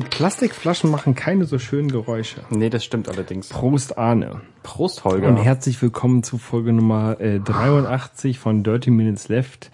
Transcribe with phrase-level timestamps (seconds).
[0.00, 0.08] 30 minutes left.
[0.08, 2.40] Diese Plastikflaschen machen keine so schönen Geräusche.
[2.50, 3.48] Nee, das stimmt allerdings.
[3.48, 4.40] Prost Arne.
[4.62, 5.28] Prost, Holger.
[5.28, 9.70] Und herzlich willkommen zu Folge Nummer äh, 83 von Dirty Minutes Left,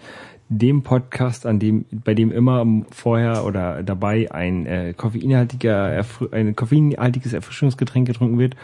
[0.49, 7.33] dem Podcast, an dem, bei dem immer vorher oder dabei ein äh, koffeinhaltiger, ein koffeinhaltiges
[7.33, 8.55] Erfrischungsgetränk getrunken wird.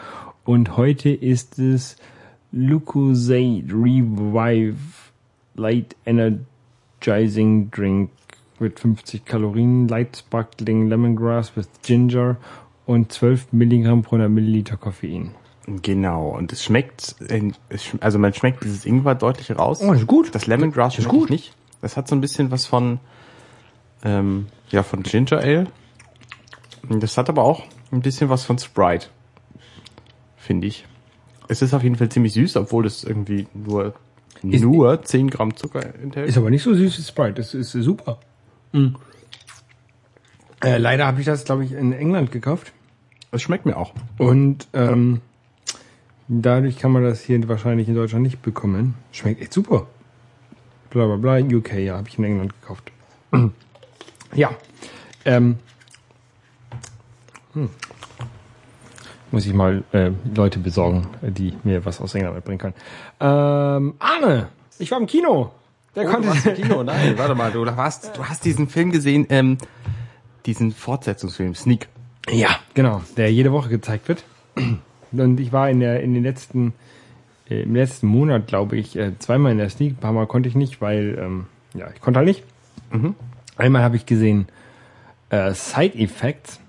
[0.44, 1.96] Und heute ist es
[2.50, 4.76] Lucozade Revive
[5.54, 8.10] Light Energizing Drink
[8.62, 12.36] mit 50 Kalorien, Light Sparkling Lemongrass with Ginger
[12.86, 15.32] und 12 Milligramm pro 100 Milliliter Koffein.
[15.82, 17.14] Genau, und es schmeckt,
[18.00, 19.80] also man schmeckt dieses Ingwer deutlich raus.
[19.82, 20.34] Oh, ist gut.
[20.34, 21.30] Das Lemongrass Ist gut.
[21.30, 21.54] nicht.
[21.80, 22.98] Das hat so ein bisschen was von,
[24.04, 25.66] ähm, ja, von Ginger Ale.
[26.88, 29.06] Das hat aber auch ein bisschen was von Sprite,
[30.36, 30.84] finde ich.
[31.48, 33.94] Es ist auf jeden Fall ziemlich süß, obwohl es irgendwie nur,
[34.42, 36.28] Ist- nur 10 Gramm Zucker enthält.
[36.28, 37.34] Ist aber nicht so süß wie Sprite.
[37.34, 38.18] Das ist super.
[38.72, 38.96] Mm.
[40.62, 42.72] Äh, leider habe ich das, glaube ich, in England gekauft.
[43.30, 43.94] Es schmeckt mir auch.
[44.18, 45.20] Und ähm,
[46.28, 48.94] dadurch kann man das hier wahrscheinlich in Deutschland nicht bekommen.
[49.10, 49.86] Schmeckt echt super.
[50.90, 51.56] Bla bla bla.
[51.56, 52.92] UK, ja, habe ich in England gekauft.
[54.34, 54.50] ja.
[55.24, 55.58] Ähm,
[57.54, 57.70] hm.
[59.30, 62.74] Muss ich mal äh, Leute besorgen, die mir was aus England mitbringen können.
[63.18, 65.52] Ähm, Arne, ich war im Kino.
[65.94, 66.82] Der Oh, konnte du warst im Kino?
[66.82, 69.58] Nein, warte mal, du hast, du hast diesen Film gesehen, ähm,
[70.46, 71.88] diesen Fortsetzungsfilm, Sneak.
[72.30, 74.24] Ja, genau, der jede Woche gezeigt wird.
[75.12, 76.72] Und ich war in der in den letzten
[77.50, 79.92] äh, im letzten Monat, glaube ich, äh, zweimal in der Sneak.
[79.92, 82.44] Ein paar Mal konnte ich nicht, weil ähm, ja ich konnte halt nicht.
[83.56, 84.46] Einmal habe ich gesehen
[85.30, 86.60] äh, Side Effects.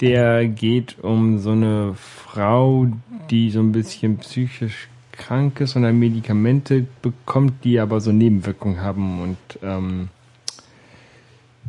[0.00, 2.86] Der geht um so eine Frau,
[3.30, 8.80] die so ein bisschen psychisch krank ist und dann Medikamente bekommt, die aber so Nebenwirkungen
[8.80, 10.08] haben und ähm,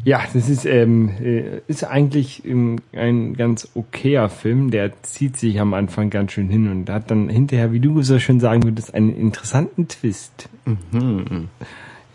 [0.03, 4.71] ja, das ist, ähm, äh, ist eigentlich ähm, ein ganz okayer Film.
[4.71, 8.19] Der zieht sich am Anfang ganz schön hin und hat dann hinterher, wie du so
[8.19, 10.49] schön sagen würdest, einen interessanten Twist.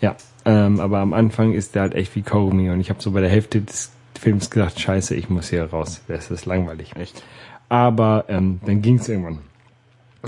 [0.01, 3.11] Ja, ähm, aber am Anfang ist der halt echt wie Kaugummi und ich habe so
[3.13, 6.03] bei der Hälfte des Films gedacht, scheiße, ich muss hier raus.
[6.09, 6.95] Das ist langweilig.
[6.97, 7.23] Echt?
[7.69, 9.41] Aber ähm, dann ging es irgendwann.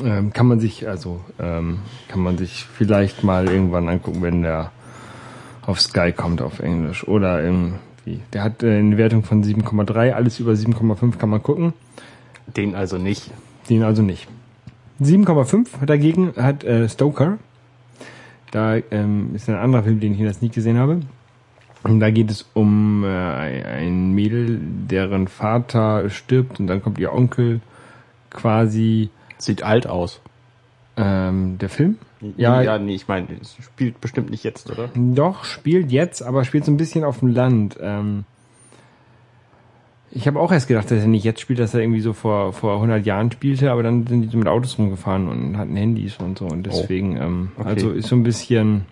[0.03, 4.73] Ähm, kann man sich, also ähm, kann man sich vielleicht mal irgendwann angucken, wenn der
[5.63, 7.07] auf Sky kommt auf Englisch.
[7.07, 8.21] Oder irgendwie.
[8.33, 11.73] Der hat äh, eine Wertung von 7,3, alles über 7,5 kann man gucken.
[12.57, 13.31] Den also nicht.
[13.71, 14.29] Den also nicht.
[15.01, 17.39] 7,5 dagegen hat äh, Stoker.
[18.51, 21.01] Da ähm, ist ein anderer Film, den ich in der Sneak gesehen habe.
[21.83, 27.13] Und da geht es um äh, ein Mädel, deren Vater stirbt und dann kommt ihr
[27.13, 27.61] Onkel
[28.31, 30.21] quasi Sieht alt aus.
[30.97, 31.99] ähm, der Film.
[32.37, 34.91] Ja, Ja, nee, ich meine, es spielt bestimmt nicht jetzt, oder?
[34.95, 37.77] Doch, spielt jetzt, aber spielt so ein bisschen auf dem Land.
[37.81, 38.25] Ähm,
[40.11, 42.53] ich habe auch erst gedacht, dass er nicht jetzt spielt, dass er irgendwie so vor,
[42.53, 46.17] vor 100 Jahren spielte, aber dann sind die so mit Autos rumgefahren und hatten Handys
[46.19, 47.69] und so und deswegen, ähm, okay.
[47.71, 48.87] also ist so ein bisschen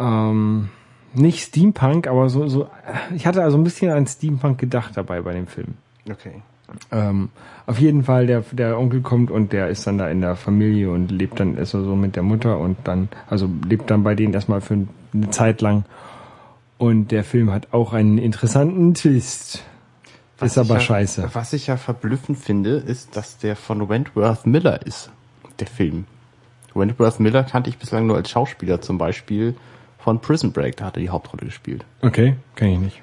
[0.00, 0.70] ähm,
[1.14, 2.68] nicht Steampunk, aber so, so,
[3.14, 5.74] ich hatte also ein bisschen an Steampunk gedacht dabei bei dem Film.
[6.10, 6.42] Okay.
[6.90, 7.30] Ähm,
[7.66, 10.90] auf jeden Fall, der, der Onkel kommt und der ist dann da in der Familie
[10.90, 14.14] und lebt dann ist er so mit der Mutter und dann, also lebt dann bei
[14.14, 15.84] denen erstmal für eine Zeit lang.
[16.78, 19.62] Und der Film hat auch einen interessanten Twist.
[20.40, 21.30] ist aber ja, scheiße.
[21.32, 25.10] Was ich ja verblüffend finde, ist, dass der von Wentworth Miller ist,
[25.60, 26.06] der Film.
[26.74, 29.54] Wentworth Miller kannte ich bislang nur als Schauspieler, zum Beispiel
[29.98, 31.84] von Prison Break, da hat er die Hauptrolle gespielt.
[32.00, 33.02] Okay, kann ich nicht.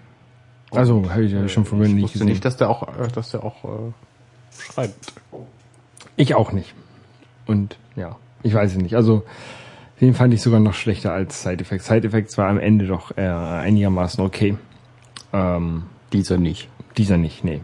[0.72, 2.28] Also, habe ich ja schon von mir ich nicht wusste gesehen.
[2.28, 3.92] nicht, dass der auch, äh, dass der auch äh,
[4.72, 5.14] schreibt.
[6.16, 6.74] Ich auch nicht.
[7.46, 8.96] Und ja, ich weiß es nicht.
[8.96, 9.24] Also,
[10.02, 11.88] den fand ich sogar noch schlechter als Side Effects.
[11.88, 14.58] Side Effects war am Ende doch äh, einigermaßen okay.
[15.34, 15.84] Ähm,
[16.14, 16.70] Dieser nicht.
[16.98, 17.62] Dieser nicht, nee.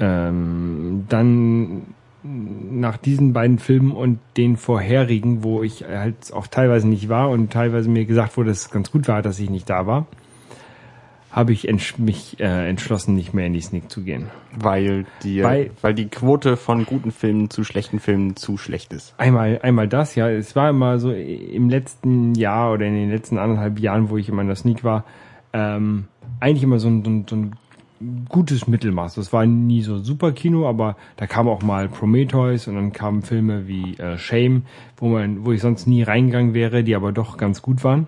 [0.00, 7.08] Ähm, dann nach diesen beiden Filmen und den vorherigen, wo ich halt auch teilweise nicht
[7.08, 9.86] war und teilweise mir gesagt wurde, dass es ganz gut war, dass ich nicht da
[9.86, 10.06] war,
[11.34, 14.26] habe ich entsch mich äh, entschlossen, nicht mehr in die Sneak zu gehen.
[14.56, 19.14] Weil die, Weil- weil die Quote von guten Filmen zu schlechten Filmen zu schlecht ist.
[19.18, 20.28] Einmal, einmal das, ja.
[20.30, 24.28] Es war immer so im letzten Jahr oder in den letzten anderthalb Jahren, wo ich
[24.28, 25.04] immer in der Sneak war,
[25.52, 26.04] ähm,
[26.38, 27.52] eigentlich immer so ein, so, ein, so ein
[28.28, 29.14] gutes Mittelmaß.
[29.16, 33.22] Das war nie so super Kino, aber da kam auch mal Prometheus und dann kamen
[33.22, 34.62] Filme wie äh, Shame,
[34.98, 38.06] wo man, wo ich sonst nie reingegangen wäre, die aber doch ganz gut waren.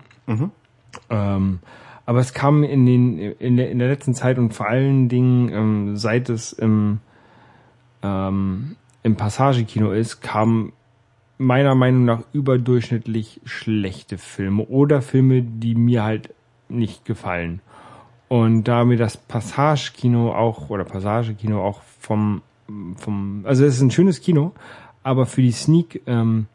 [1.09, 1.59] Ähm,
[2.07, 5.49] aber es kam in den in der, in der letzten Zeit und vor allen Dingen
[5.49, 6.99] ähm, seit es im
[8.01, 10.71] ähm, im Passagekino ist, kamen
[11.37, 16.33] meiner Meinung nach überdurchschnittlich schlechte Filme oder Filme, die mir halt
[16.69, 17.61] nicht gefallen.
[18.29, 22.41] Und da mir das Passage-Kino auch, oder Passage-Kino auch vom,
[22.95, 24.53] vom, also es ist ein schönes Kino,
[25.03, 26.47] aber für die Sneak ähm,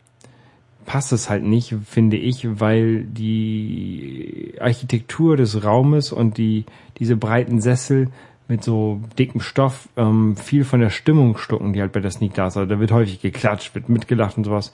[0.87, 6.64] passt es halt nicht, finde ich, weil die Architektur des Raumes und die
[6.99, 8.08] diese breiten Sessel
[8.49, 12.34] mit so dickem Stoff ähm, viel von der Stimmung stucken, die halt bei der Sneak
[12.34, 12.56] da ist.
[12.56, 14.73] Also da wird häufig geklatscht, wird mitgelacht und sowas.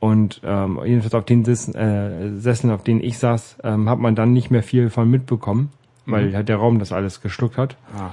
[0.00, 4.14] Und ähm, jedenfalls auf den Sitzen, äh, Sesseln, auf denen ich saß, ähm, hat man
[4.14, 5.70] dann nicht mehr viel von mitbekommen,
[6.06, 6.34] weil Mhm.
[6.34, 7.76] halt der Raum das alles geschluckt hat.
[7.96, 8.10] Ah.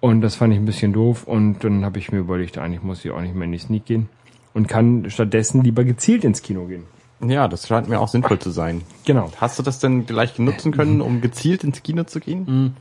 [0.00, 3.04] Und das fand ich ein bisschen doof und dann habe ich mir überlegt, eigentlich muss
[3.04, 4.08] ich auch nicht mehr in die Sneak gehen
[4.56, 6.84] und kann stattdessen lieber gezielt ins Kino gehen.
[7.20, 8.80] Ja, das scheint mir auch sinnvoll zu sein.
[9.04, 9.30] Genau.
[9.36, 12.74] Hast du das denn gleich nutzen können, um gezielt ins Kino zu gehen?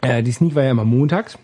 [0.00, 1.36] Äh, die Sneak war ja immer montags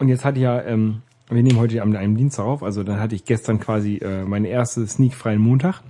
[0.00, 2.98] und jetzt hatte ich ja, ähm, wir nehmen heute am einem Dienstag auf, also dann
[2.98, 5.82] hatte ich gestern quasi äh, meine erste Sneak freien Montag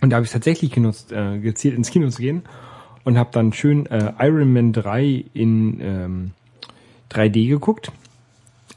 [0.00, 2.42] und da habe ich tatsächlich genutzt, äh, gezielt ins Kino zu gehen
[3.04, 6.30] und habe dann schön äh, Iron Man 3 in ähm,
[7.10, 7.92] 3D geguckt.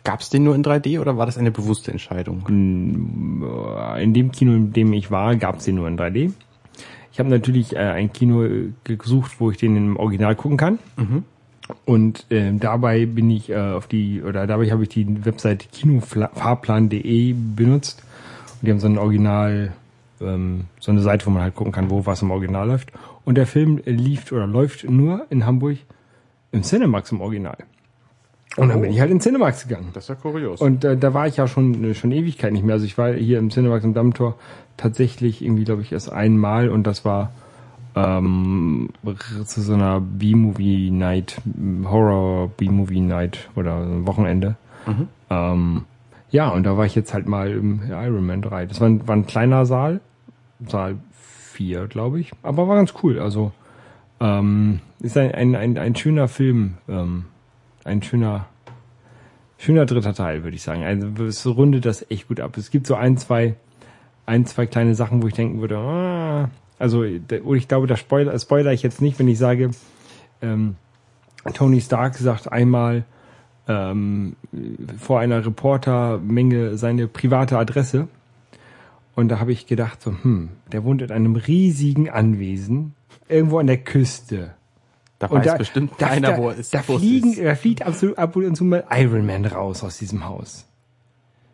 [0.05, 2.45] Gab's den nur in 3D oder war das eine bewusste Entscheidung?
[2.47, 6.31] Äh, In dem Kino, in dem ich war, gab es den nur in 3D.
[7.11, 10.79] Ich habe natürlich äh, ein Kino äh, gesucht, wo ich den im Original gucken kann.
[11.85, 17.33] Und äh, dabei bin ich äh, auf die, oder dabei habe ich die Webseite kinofahrplan.de
[17.55, 18.03] benutzt.
[18.61, 19.73] Und die haben so ein Original,
[20.21, 22.91] ähm, so eine Seite, wo man halt gucken kann, wo was im Original läuft.
[23.23, 25.77] Und der Film lief oder läuft nur in Hamburg
[26.51, 27.57] im Cinemax im Original.
[28.57, 29.89] Und dann bin ich halt in Cinemax gegangen.
[29.93, 30.61] Das ist ja kurios.
[30.61, 32.73] Und äh, da war ich ja schon äh, schon Ewigkeit nicht mehr.
[32.73, 34.35] Also ich war hier im Cinemax im Dammtor
[34.77, 37.31] tatsächlich irgendwie, glaube ich, erst einmal und das war
[37.95, 38.89] ähm,
[39.45, 41.41] zu so einer B-Movie Night,
[41.85, 44.55] Horror B-Movie Night oder so ein Wochenende.
[45.29, 45.85] Ähm,
[46.29, 48.65] ja, und da war ich jetzt halt mal im Iron Man 3.
[48.65, 50.01] Das war ein, war ein kleiner Saal,
[50.67, 50.97] Saal
[51.53, 53.19] 4, glaube ich, aber war ganz cool.
[53.19, 53.51] Also
[54.19, 57.25] ähm, ist ein, ein, ein, ein schöner Film, ähm,
[57.85, 58.47] ein schöner
[59.57, 60.83] schöner dritter Teil, würde ich sagen.
[60.83, 62.57] Also es rundet das echt gut ab.
[62.57, 63.55] Es gibt so ein, zwei,
[64.25, 68.73] ein, zwei kleine Sachen, wo ich denken würde, ah, also ich glaube, da spoiler, spoiler
[68.73, 69.71] ich jetzt nicht, wenn ich sage,
[70.41, 70.75] ähm,
[71.53, 73.05] Tony Stark sagt einmal
[73.67, 74.35] ähm,
[74.99, 78.07] vor einer Reportermenge seine private Adresse.
[79.15, 82.93] Und da habe ich gedacht, so, hm, der wohnt in einem riesigen Anwesen,
[83.29, 84.55] irgendwo an der Küste.
[85.19, 86.73] Da Und weiß da, bestimmt da, keiner, da, wo er ist.
[86.73, 90.65] Da fliegen, da fliegt absolut ab und zu mal Iron Man raus aus diesem Haus.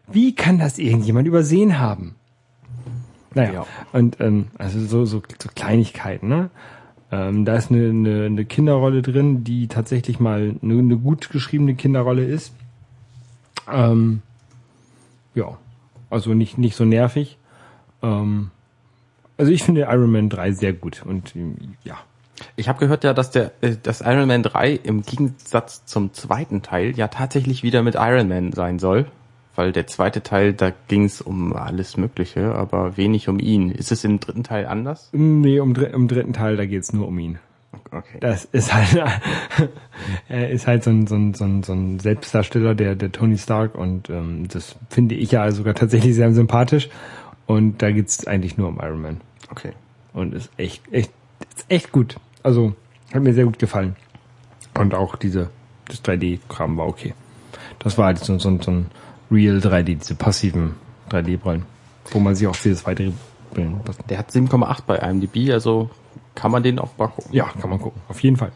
[0.07, 2.15] Wie kann das irgendjemand übersehen haben?
[3.33, 3.65] Naja, Ja.
[3.93, 6.49] und ähm, also so, so, so Kleinigkeiten, ne?
[7.13, 11.75] Ähm, da ist eine, eine, eine Kinderrolle drin, die tatsächlich mal eine, eine gut geschriebene
[11.75, 12.53] Kinderrolle ist.
[13.71, 14.21] Ähm,
[15.35, 15.57] ja,
[16.09, 17.37] also nicht, nicht so nervig.
[18.01, 18.51] Ähm,
[19.37, 21.33] also ich finde Iron Man 3 sehr gut und
[21.83, 21.97] ja,
[22.55, 26.61] Ich habe gehört ja, dass der äh, dass Iron Man 3 im Gegensatz zum zweiten
[26.61, 29.07] Teil ja tatsächlich wieder mit Iron Man sein soll.
[29.55, 33.69] Weil der zweite Teil, da ging es um alles Mögliche, aber wenig um ihn.
[33.69, 35.09] Ist es im dritten Teil anders?
[35.11, 37.38] Nee, um, im dritten Teil, da geht's nur um ihn.
[37.91, 38.17] Okay.
[38.21, 38.95] Das ist halt,
[40.29, 43.38] er ist halt so ein, so ein, so ein, so ein Selbstdarsteller, der, der Tony
[43.38, 46.89] Stark und ähm, das finde ich ja sogar tatsächlich sehr sympathisch.
[47.45, 49.21] Und da geht's eigentlich nur um Iron Man.
[49.50, 49.74] Okay.
[50.13, 51.12] Und ist echt, echt,
[51.55, 52.15] ist echt gut.
[52.43, 52.74] Also,
[53.13, 53.95] hat mir sehr gut gefallen.
[54.77, 55.50] Und auch diese,
[55.88, 57.13] das 3D-Kram war okay.
[57.79, 58.86] Das war halt so, so, so ein
[59.31, 60.75] Real 3D, diese passiven
[61.10, 61.65] 3D-Brillen,
[62.12, 63.12] wo man sich auch für das weitere
[63.53, 64.03] Brillen passen.
[64.10, 65.89] Der hat 7,8 bei IMDb, also
[66.36, 67.33] kann man den auch mal gucken.
[67.33, 68.01] Ja, kann man gucken.
[68.07, 68.51] Auf jeden Fall.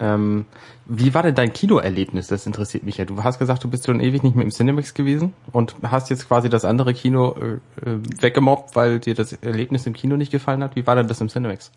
[0.00, 0.46] Ähm,
[0.86, 2.26] wie war denn dein Kinoerlebnis?
[2.26, 3.04] Das interessiert mich ja.
[3.04, 6.28] Du hast gesagt, du bist schon ewig nicht mehr im Cinemax gewesen und hast jetzt
[6.28, 10.62] quasi das andere Kino äh, äh, weggemobbt, weil dir das Erlebnis im Kino nicht gefallen
[10.62, 10.74] hat.
[10.74, 11.70] Wie war denn das im Cinemax?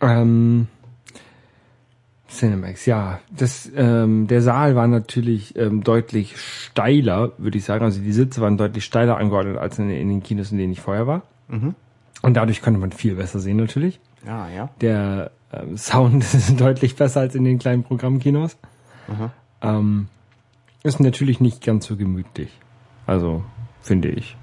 [0.00, 0.66] Ähm,
[2.32, 3.20] Cinemax, ja.
[3.30, 7.84] Das, ähm, der Saal war natürlich ähm, deutlich steiler, würde ich sagen.
[7.84, 10.80] Also die Sitze waren deutlich steiler angeordnet als in, in den Kinos, in denen ich
[10.80, 11.22] vorher war.
[12.22, 14.00] Und dadurch konnte man viel besser sehen natürlich.
[14.26, 14.70] Ja, ja.
[14.80, 18.56] Der ähm, Sound ist deutlich besser als in den kleinen Programmkinos.
[19.60, 20.08] Ähm,
[20.82, 22.50] ist natürlich nicht ganz so gemütlich.
[23.06, 23.44] Also,
[23.82, 24.36] finde ich.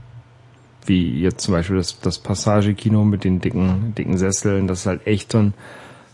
[0.86, 4.68] Wie jetzt zum Beispiel das, das Passagekino mit den dicken, dicken Sesseln.
[4.68, 5.54] Das ist halt echt so ein,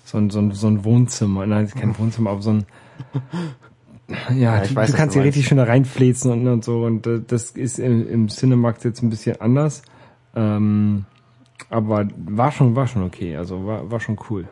[0.05, 1.45] so ein, so ein, so ein Wohnzimmer.
[1.45, 2.65] Nein, kein Wohnzimmer, aber so ein,
[4.37, 6.83] ja, ich du, weiß, du kannst du hier richtig schön da reinfläzen und, und so.
[6.83, 9.81] Und äh, das ist im, im Cinemax jetzt ein bisschen anders.
[10.35, 11.05] Ähm,
[11.69, 13.35] aber war schon, war schon okay.
[13.35, 14.47] Also war, war schon cool.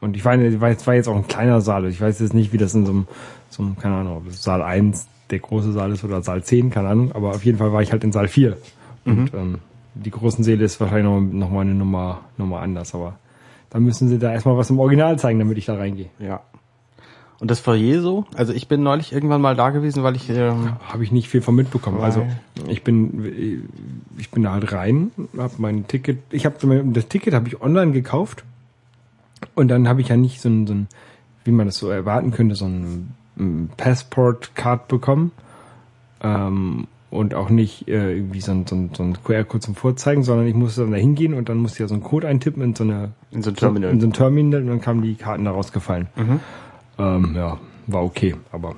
[0.00, 1.86] Und ich war, jetzt, war jetzt auch ein kleiner Saal.
[1.86, 3.08] Ich weiß jetzt nicht, wie das in so einem,
[3.48, 6.70] so einem keine Ahnung, ob das Saal 1 der große Saal ist oder Saal 10,
[6.70, 7.12] keine Ahnung.
[7.12, 8.56] Aber auf jeden Fall war ich halt in Saal 4.
[9.06, 9.58] Und ähm,
[9.94, 12.94] die großen Säle ist wahrscheinlich noch, noch mal eine Nummer, Nummer anders.
[12.94, 13.18] Aber
[13.74, 16.06] dann müssen sie da erstmal was im Original zeigen, damit ich da reingehe.
[16.20, 16.42] Ja.
[17.40, 18.24] Und das Foyer so?
[18.36, 21.42] Also ich bin neulich irgendwann mal da gewesen, weil ich ähm, Habe ich nicht viel
[21.42, 22.00] von mitbekommen.
[22.00, 22.24] Also
[22.68, 23.66] ich bin
[24.16, 27.90] ich bin da halt rein, habe mein Ticket, ich habe das Ticket habe ich online
[27.90, 28.44] gekauft
[29.56, 30.86] und dann habe ich ja nicht so ein, so ein
[31.42, 35.32] wie man das so erwarten könnte, so ein, ein Passport-Card bekommen
[36.22, 40.22] ähm, und auch nicht äh, irgendwie so ein, so ein, so ein QR-Code zum Vorzeigen,
[40.22, 42.62] sondern ich musste dann da hingehen und dann musste ich ja so einen Code eintippen
[42.62, 43.90] in so eine in so ein Terminal.
[43.90, 46.08] in so ein Terminal und dann kamen die Karten da rausgefallen.
[46.98, 48.74] Ähm, ja, war okay, aber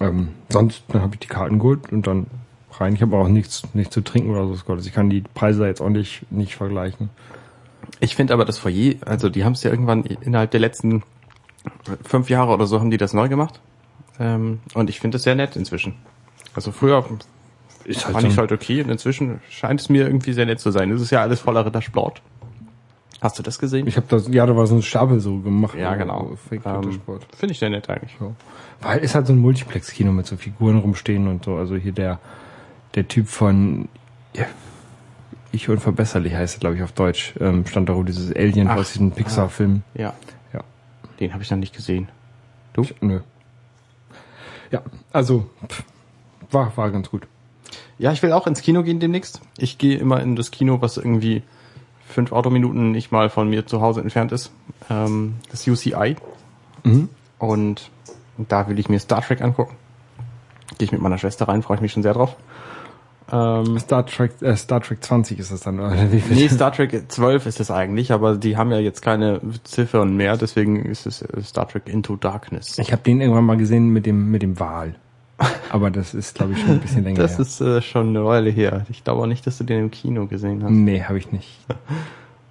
[0.00, 2.26] ähm, sonst dann habe ich die Karten geholt und dann
[2.72, 2.94] rein.
[2.94, 4.72] Ich habe auch nichts, nichts zu trinken oder so.
[4.72, 7.10] Also ich kann die Preise da jetzt auch nicht, nicht vergleichen.
[8.00, 11.02] Ich finde aber das Foyer, also die haben es ja irgendwann innerhalb der letzten
[12.04, 13.60] fünf Jahre oder so haben die das neu gemacht.
[14.18, 15.94] Ähm, und ich finde es sehr nett inzwischen.
[16.54, 17.04] Also früher
[17.84, 20.70] Ist fand ich es halt okay und inzwischen scheint es mir irgendwie sehr nett zu
[20.70, 20.90] sein.
[20.90, 22.22] Es ist ja alles voller Rittersport.
[23.20, 23.86] Hast du das gesehen?
[23.86, 25.76] ich habe das, ja, da war so ein Stapel so gemacht.
[25.78, 26.36] ja, äh, genau.
[26.48, 27.00] Fake Ähm,
[27.36, 28.16] finde ich sehr nett eigentlich.
[28.18, 28.34] So.
[28.80, 31.54] Weil es hat so ein Multiplex-Kino mit so Figuren rumstehen und so.
[31.54, 32.18] Also hier der,
[32.96, 33.88] der Typ von
[34.34, 34.46] ja,
[35.52, 37.34] Ich unverbesserlich heißt er, glaube ich, auf Deutsch.
[37.38, 38.78] Ähm, stand da rum dieses Alien Ach.
[38.78, 39.82] aus diesem Pixar-Film.
[39.94, 40.14] Ja.
[40.52, 40.64] Ja.
[41.20, 42.08] Den habe ich noch nicht gesehen.
[42.72, 42.84] Du?
[43.00, 43.20] Nö.
[44.72, 45.84] Ja, also pff,
[46.50, 47.28] war, war ganz gut.
[48.02, 49.40] Ja, ich will auch ins Kino gehen demnächst.
[49.56, 51.44] Ich gehe immer in das Kino, was irgendwie
[52.08, 54.50] fünf Autominuten nicht mal von mir zu Hause entfernt ist.
[54.90, 56.16] Ähm, das UCI.
[56.82, 57.08] Mhm.
[57.38, 57.92] Und
[58.38, 59.76] da will ich mir Star Trek angucken.
[60.78, 62.34] Gehe ich mit meiner Schwester rein, freue ich mich schon sehr drauf.
[63.30, 66.36] Ähm, Star Trek, äh, Star Trek 20 ist das dann, oder wie viel?
[66.36, 70.36] nee, Star Trek 12 ist es eigentlich, aber die haben ja jetzt keine Ziffern mehr,
[70.36, 72.80] deswegen ist es äh, Star Trek Into Darkness.
[72.80, 74.96] Ich habe den irgendwann mal gesehen mit dem mit dem Wal.
[75.70, 77.40] Aber das ist, glaube ich, schon ein bisschen länger Das her.
[77.40, 78.86] ist äh, schon eine Weile her.
[78.90, 80.70] Ich glaube auch nicht, dass du den im Kino gesehen hast.
[80.70, 81.48] nee, habe ich nicht.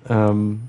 [0.09, 0.61] Ähm,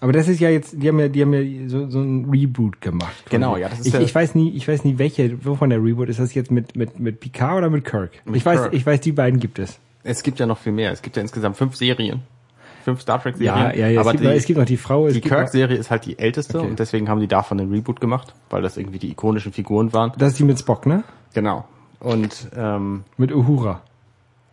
[0.00, 2.80] Aber das ist ja jetzt, die haben ja, die haben ja so, so ein Reboot
[2.80, 3.24] gemacht.
[3.28, 5.82] Genau, ja, das ist ich, ja- ich weiß nie, ich weiß nie welche, wovon der
[5.82, 6.20] Reboot ist.
[6.20, 8.12] Das jetzt mit mit mit Picard oder mit Kirk?
[8.24, 8.74] Mit ich weiß, Kirk.
[8.74, 9.78] ich weiß, die beiden gibt es.
[10.04, 10.92] Es gibt ja noch viel mehr.
[10.92, 12.22] Es gibt ja insgesamt fünf Serien.
[12.84, 13.56] Fünf Star Trek Serien.
[13.56, 14.00] Ja, ja, ja.
[14.00, 15.08] Aber es, gibt, die, es gibt noch die Frau.
[15.08, 16.68] Die gibt noch, Kirk-Serie ist halt die älteste Okay.
[16.68, 20.12] und deswegen haben die davon einen Reboot gemacht, weil das irgendwie die ikonischen Figuren waren.
[20.18, 21.02] das ist die mit Spock, ne?
[21.34, 21.66] Genau.
[22.00, 23.82] Und ähm, Mit Uhura.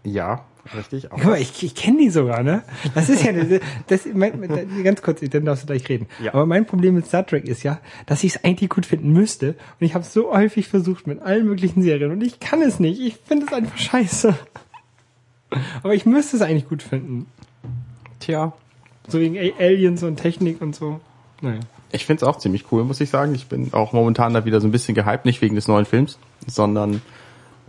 [0.04, 0.46] ja,
[0.76, 1.12] richtig.
[1.12, 1.18] Auch.
[1.18, 2.64] Guck mal, ich, ich kenne die sogar, ne?
[2.96, 4.48] Das ist ja, das, das mein,
[4.84, 6.08] ganz kurz, dann darfst du gleich reden.
[6.22, 6.34] Ja.
[6.34, 9.50] Aber mein Problem mit Star Trek ist ja, dass ich es eigentlich gut finden müsste.
[9.50, 12.80] Und ich habe es so häufig versucht mit allen möglichen Serien und ich kann es
[12.80, 13.02] nicht.
[13.02, 14.36] Ich finde es einfach scheiße.
[15.84, 17.26] Aber ich müsste es eigentlich gut finden.
[18.20, 18.54] Tja,
[19.08, 21.02] So wegen Aliens und Technik und so.
[21.42, 21.60] Naja.
[21.92, 23.34] Ich find's auch ziemlich cool, muss ich sagen.
[23.36, 26.18] Ich bin auch momentan da wieder so ein bisschen gehypt, nicht wegen des neuen Films,
[26.48, 27.02] sondern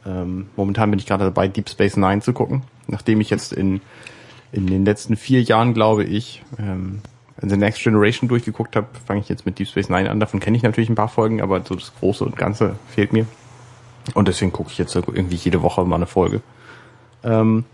[0.06, 2.62] ähm, momentan bin ich gerade dabei, Deep Space Nine zu gucken.
[2.86, 3.80] Nachdem ich jetzt in,
[4.52, 7.00] in den letzten vier Jahren, glaube ich, ähm,
[7.40, 10.20] The Next Generation durchgeguckt habe, fange ich jetzt mit Deep Space Nine an.
[10.20, 13.26] Davon kenne ich natürlich ein paar Folgen, aber so das Große und Ganze fehlt mir.
[14.14, 16.42] Und deswegen gucke ich jetzt irgendwie jede Woche mal eine Folge.
[17.24, 17.64] Ähm,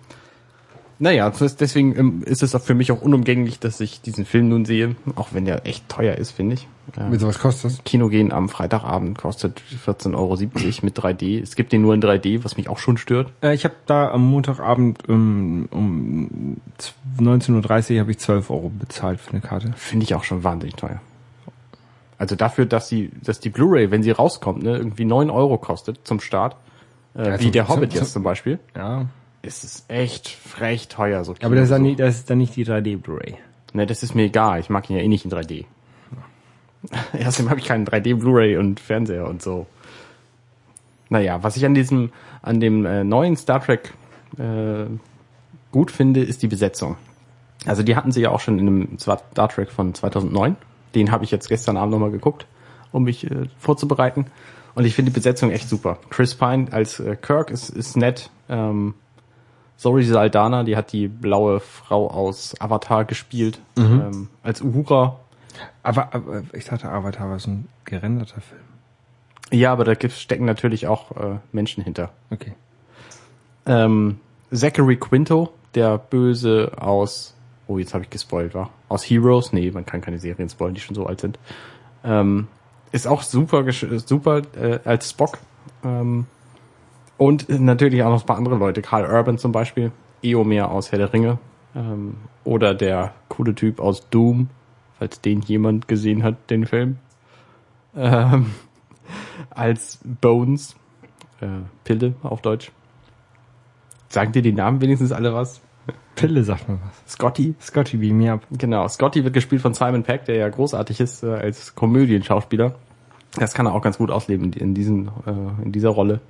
[1.01, 4.65] naja, deswegen ähm, ist es auch für mich auch unumgänglich, dass ich diesen Film nun
[4.65, 6.67] sehe, auch wenn der echt teuer ist, finde ich.
[6.99, 7.85] Ähm, Mit sowas kostet das?
[7.85, 10.37] Kino gehen am Freitagabend kostet 14,70 Euro
[10.83, 11.43] mit 3D.
[11.43, 13.31] Es gibt den nur in 3D, was mich auch schon stört.
[13.43, 16.57] Äh, ich habe da am Montagabend um, um
[17.21, 19.73] 19.30 Uhr habe ich 12 Euro bezahlt für eine Karte.
[19.77, 21.01] Finde ich auch schon wahnsinnig teuer.
[22.17, 26.01] Also dafür, dass die, dass die Blu-ray, wenn sie rauskommt, ne, irgendwie 9 Euro kostet
[26.05, 26.57] zum Start,
[27.15, 29.07] äh, Ja, wie zum- der Hobbit zum- jetzt zum Beispiel, Ja.
[29.43, 31.25] Ist es echt frech teuer.
[31.25, 33.37] So Aber das ist dann Kino- nicht, das ist dann nicht die 3D Blu-ray.
[33.75, 34.61] Ne, das ist mir egal.
[34.61, 35.65] Ich mag ihn ja eh nicht in 3D.
[37.13, 39.67] Erstens habe ich keinen 3D Blu-ray und Fernseher und so.
[41.11, 43.95] Naja, was ich an diesem, an dem äh, neuen Star Trek
[44.39, 44.87] äh,
[45.73, 46.97] gut finde, ist die Besetzung.
[47.67, 50.57] Also die hatten sie ja auch schon in einem Star Trek von 2009.
[50.95, 52.47] Den habe ich jetzt gestern Abend nochmal geguckt,
[52.93, 54.27] um mich äh, vorzubereiten.
[54.75, 55.99] Und ich finde die Besetzung echt super.
[56.11, 58.31] Chris Pine als äh, Kirk ist, ist nett.
[58.49, 58.95] Ähm,
[59.79, 63.61] Zoe Saldana, die hat die blaue Frau aus Avatar gespielt.
[64.01, 65.21] Ähm, als Uhura.
[65.85, 68.61] Aber, aber ich dachte, Avatar war so ein gerenderter Film.
[69.53, 72.11] Ja, aber da stecken natürlich auch äh, Menschen hinter.
[72.31, 72.55] Okay.
[73.67, 74.19] Ähm,
[74.53, 77.35] Zachary Quinto, der Böse aus,
[77.69, 79.53] oh, jetzt habe ich gespoilt, war aus Heroes.
[79.53, 81.39] Nee, man kann keine Serien spoilen, die schon so alt sind.
[82.03, 82.49] Ähm,
[82.91, 85.39] ist auch super, super äh, als Spock.
[85.85, 86.27] Ähm,
[87.19, 88.81] und natürlich auch noch ein paar andere Leute.
[88.81, 91.39] Karl Urban zum Beispiel, Eomer aus Herr der Ringe.
[91.75, 94.49] Ähm, oder der coole Typ aus Doom,
[94.99, 96.99] falls den jemand gesehen hat, den Film.
[97.97, 98.53] Ähm,
[99.51, 100.77] als Bones,
[101.41, 101.47] äh,
[101.85, 102.71] Pille auf Deutsch.
[104.09, 105.61] Sagen dir die Namen wenigstens alle was?
[106.15, 107.13] Pille sagt man was.
[107.13, 107.55] Scotty.
[107.61, 108.47] Scotty, beam me up.
[108.51, 112.75] Genau, Scotty wird gespielt von Simon Peck, der ja großartig ist äh, als Komödienschauspieler.
[113.37, 116.21] Das kann er auch ganz gut ausleben in, diesen, äh, in dieser Rolle.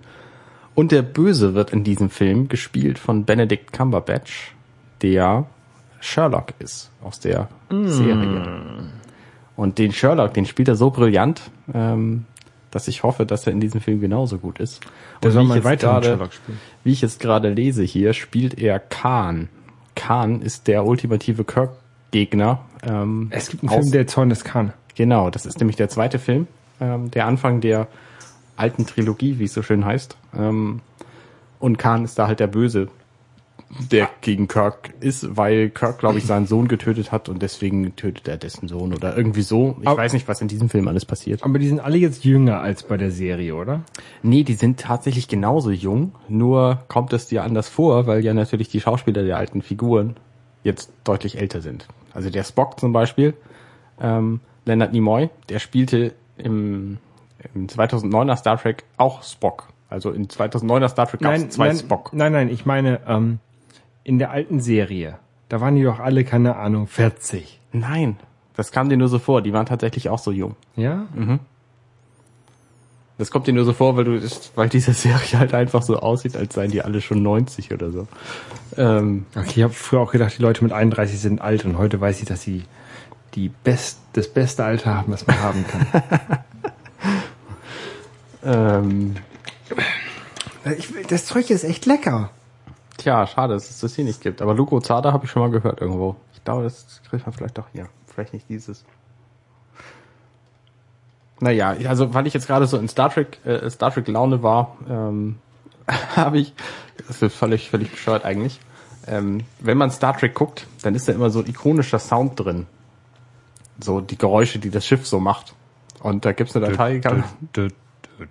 [0.78, 4.54] Und der Böse wird in diesem Film gespielt von Benedict Cumberbatch,
[5.02, 5.46] der
[5.98, 8.44] Sherlock ist aus der Serie.
[9.56, 12.26] Und den Sherlock, den spielt er so brillant, ähm,
[12.70, 14.80] dass ich hoffe, dass er in diesem Film genauso gut ist.
[15.20, 15.64] Der Und soll wie ich
[16.32, 16.60] spielen.
[16.84, 19.48] Wie ich jetzt gerade lese hier, spielt er Khan.
[19.96, 22.60] Khan ist der ultimative Kirk-Gegner.
[22.84, 24.72] Ähm, Es gibt einen Film, der Zorn des Khan.
[24.94, 26.46] Genau, das ist nämlich der zweite Film,
[26.80, 27.88] ähm, der Anfang der
[28.58, 30.16] alten Trilogie, wie es so schön heißt.
[30.36, 30.80] Ähm,
[31.60, 32.88] und Khan ist da halt der Böse,
[33.90, 38.26] der gegen Kirk ist, weil Kirk, glaube ich, seinen Sohn getötet hat und deswegen tötet
[38.26, 39.76] er dessen Sohn oder irgendwie so.
[39.82, 41.42] Ich Aber- weiß nicht, was in diesem Film alles passiert.
[41.42, 43.82] Aber die sind alle jetzt jünger als bei der Serie, oder?
[44.22, 48.68] Nee, die sind tatsächlich genauso jung, nur kommt es dir anders vor, weil ja natürlich
[48.68, 50.16] die Schauspieler der alten Figuren
[50.64, 51.86] jetzt deutlich älter sind.
[52.14, 53.34] Also der Spock zum Beispiel,
[54.00, 56.96] ähm, Leonard Nimoy, der spielte im,
[57.54, 59.68] im 2009er Star Trek auch Spock.
[59.90, 62.10] Also in 2009er Star Trek gab es zwei nein, Spock.
[62.12, 63.38] nein, nein, ich meine, ähm,
[64.04, 65.18] in der alten Serie,
[65.48, 67.60] da waren die doch alle, keine Ahnung, 40.
[67.72, 68.16] Nein,
[68.54, 69.40] das kam dir nur so vor.
[69.42, 70.56] Die waren tatsächlich auch so jung.
[70.76, 71.06] Ja?
[73.16, 74.20] Das kommt dir nur so vor, weil du,
[74.54, 78.06] weil diese Serie halt einfach so aussieht, als seien die alle schon 90 oder so.
[78.76, 82.00] Ähm, Okay, ich habe früher auch gedacht, die Leute mit 31 sind alt und heute
[82.00, 82.64] weiß ich, dass sie
[83.34, 86.02] die best, das beste Alter haben, was man haben kann.
[88.44, 89.16] ähm,
[90.76, 92.30] ich, das Zeug ist echt lecker.
[92.96, 94.42] Tja, schade, dass es das hier nicht gibt.
[94.42, 96.16] Aber Luco Zada habe ich schon mal gehört irgendwo.
[96.34, 97.88] Ich glaube, das kriegt man vielleicht doch hier.
[98.06, 98.84] Vielleicht nicht dieses.
[101.40, 104.76] Naja, also weil ich jetzt gerade so in Star Trek, äh, Star Trek Laune war,
[104.88, 105.38] ähm,
[106.16, 106.52] habe ich,
[107.06, 108.60] das ist völlig, völlig bescheuert eigentlich.
[109.06, 112.66] Ähm, wenn man Star Trek guckt, dann ist da immer so ein ikonischer Sound drin.
[113.80, 115.54] So die Geräusche, die das Schiff so macht.
[116.02, 117.24] Und da gibt's eine Datei, kann,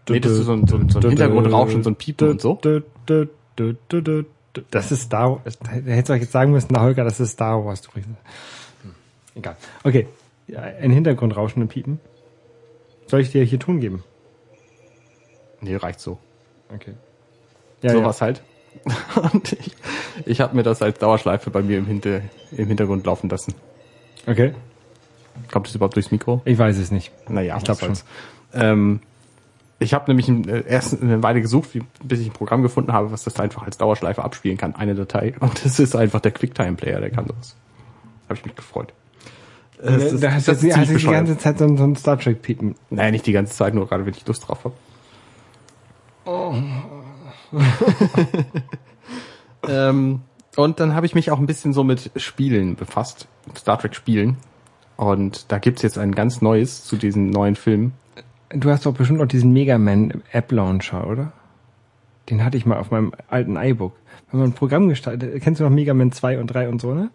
[0.10, 2.60] Nee, das ist so ein- so ein- so ein Hintergrundrauschen, so ein Piepen und so.
[4.72, 5.58] Das ist Star Wars.
[5.60, 7.82] Da hättest du euch jetzt sagen müssen, na Holger, das ist Star Wars.
[7.82, 8.92] Du kriegst- Hm,
[9.36, 9.56] Egal.
[9.84, 10.08] Okay.
[10.48, 12.00] Ja, ein Hintergrundrauschen und Piepen.
[13.08, 14.04] Soll ich dir hier Ton geben?
[15.62, 16.18] nee, reicht so.
[16.74, 16.94] Okay.
[17.82, 18.42] Ja, sowas halt.
[19.34, 19.72] Und ich,
[20.26, 22.22] ich habe mir das als Dauerschleife bei mir im, Hinter,
[22.52, 23.56] im Hintergrund laufen lassen.
[24.26, 24.32] ja.
[24.34, 24.54] Okay.
[25.52, 26.42] Kommt das überhaupt durchs Mikro?
[26.46, 27.12] Ich weiß es nicht.
[27.30, 28.06] Naja, Ich glaub was soll's.
[28.54, 29.00] Ähm,
[29.80, 33.12] ich habe nämlich äh, erst eine Weile gesucht, wie, bis ich ein Programm gefunden habe,
[33.12, 35.36] was das einfach als Dauerschleife abspielen kann, eine Datei.
[35.40, 37.56] Und das ist einfach der QuickTime-Player, der kann das.
[38.26, 38.94] Habe ich mich gefreut.
[39.82, 42.76] Äh, das ist- da hast das du die ganze Zeit so ein, Star Trek Piepen.
[42.90, 44.74] Nein, nicht die ganze Zeit, nur gerade wenn ich Lust drauf habe.
[49.68, 50.22] ähm,
[50.56, 54.38] und dann habe ich mich auch ein bisschen so mit Spielen befasst, Star Trek Spielen.
[54.98, 57.94] Und da gibt's jetzt ein ganz neues zu diesen neuen Filmen.
[58.50, 61.34] Du hast doch bestimmt auch diesen Mega Man App Launcher, oder?
[62.30, 63.94] Den hatte ich mal auf meinem alten iBook.
[64.32, 66.94] Wenn man ein Programm gestaltet, kennst du noch Mega Man 2 und 3 und so,
[66.94, 67.10] ne?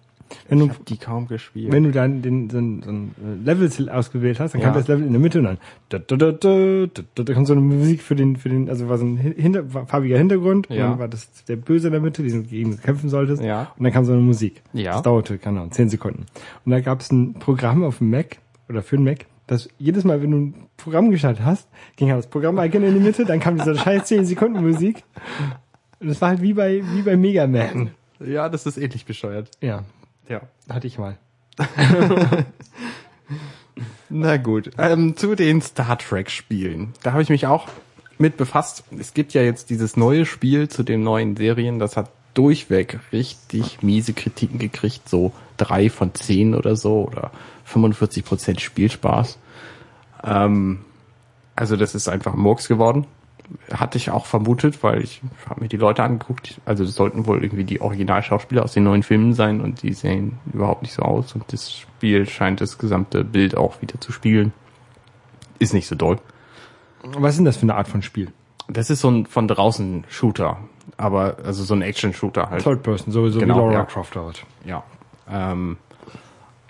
[0.49, 1.71] Wenn du, Ich habe die kaum gespielt.
[1.73, 4.69] wenn du dann den, so ein, so ein Level ausgewählt hast, dann Ja.
[4.69, 5.59] kam das Level in der Mitte und dann
[5.91, 8.71] da, da, da, da, da, da, da kommt so eine Musik für den, für den,
[8.71, 10.89] also war so ein hinter, farbiger Hintergrund und Ja.
[10.89, 13.43] dann war das der Böse in der Mitte, den du gegen kämpfen solltest.
[13.43, 13.73] Ja.
[13.77, 14.63] Und dann kam so eine Musik.
[14.73, 14.93] Ja.
[14.93, 16.25] Das dauerte, keine Ahnung, 10 Sekunden.
[16.65, 18.39] Und da gab es ein Programm auf dem Mac
[18.71, 22.19] oder für den Mac, das jedes Mal, wenn du ein Programm gestartet hast, ging halt
[22.19, 25.05] das Programm-Icon in die Mitte, dann kam diese scheiß 10 Sekunden Musik.
[26.01, 27.91] Und das war halt wie bei, wie bei Mega Man.
[28.21, 29.51] ja, das ist ähnlich bescheuert.
[29.61, 29.85] Ja,
[30.29, 30.41] Ja.
[30.69, 31.17] hatte ich mal.
[34.09, 36.93] Na gut, ähm, zu den Star Trek Spielen.
[37.03, 37.69] Da habe ich mich auch
[38.19, 38.85] mit befasst.
[38.99, 43.83] Es gibt ja jetzt dieses neue Spiel zu den neuen Serien, das hat durchweg richtig
[43.83, 47.31] miese Kritiken gekriegt, so drei von zehn oder so oder
[47.65, 49.39] 45 Prozent Spielspaß.
[50.25, 50.81] Ähm,
[51.57, 53.07] also das ist einfach Murks geworden.
[53.73, 56.61] Hatte ich auch vermutet, weil ich habe mir die Leute angeguckt.
[56.65, 60.39] Also das sollten wohl irgendwie die Originalschauspieler aus den neuen Filmen sein und die sehen
[60.53, 61.35] überhaupt nicht so aus.
[61.35, 64.53] Und das Spiel scheint das gesamte Bild auch wieder zu spiegeln.
[65.59, 66.19] Ist nicht so doll.
[67.03, 68.33] Was ist denn das für eine Art von Spiel?
[68.69, 70.59] Das ist so ein von draußen Shooter,
[70.97, 72.63] aber also so ein Action-Shooter halt.
[72.63, 73.85] Third Person, sowieso Genau, wie Laura ja.
[73.85, 74.47] Croft halt.
[74.65, 74.85] Ja.
[75.29, 75.77] Ähm,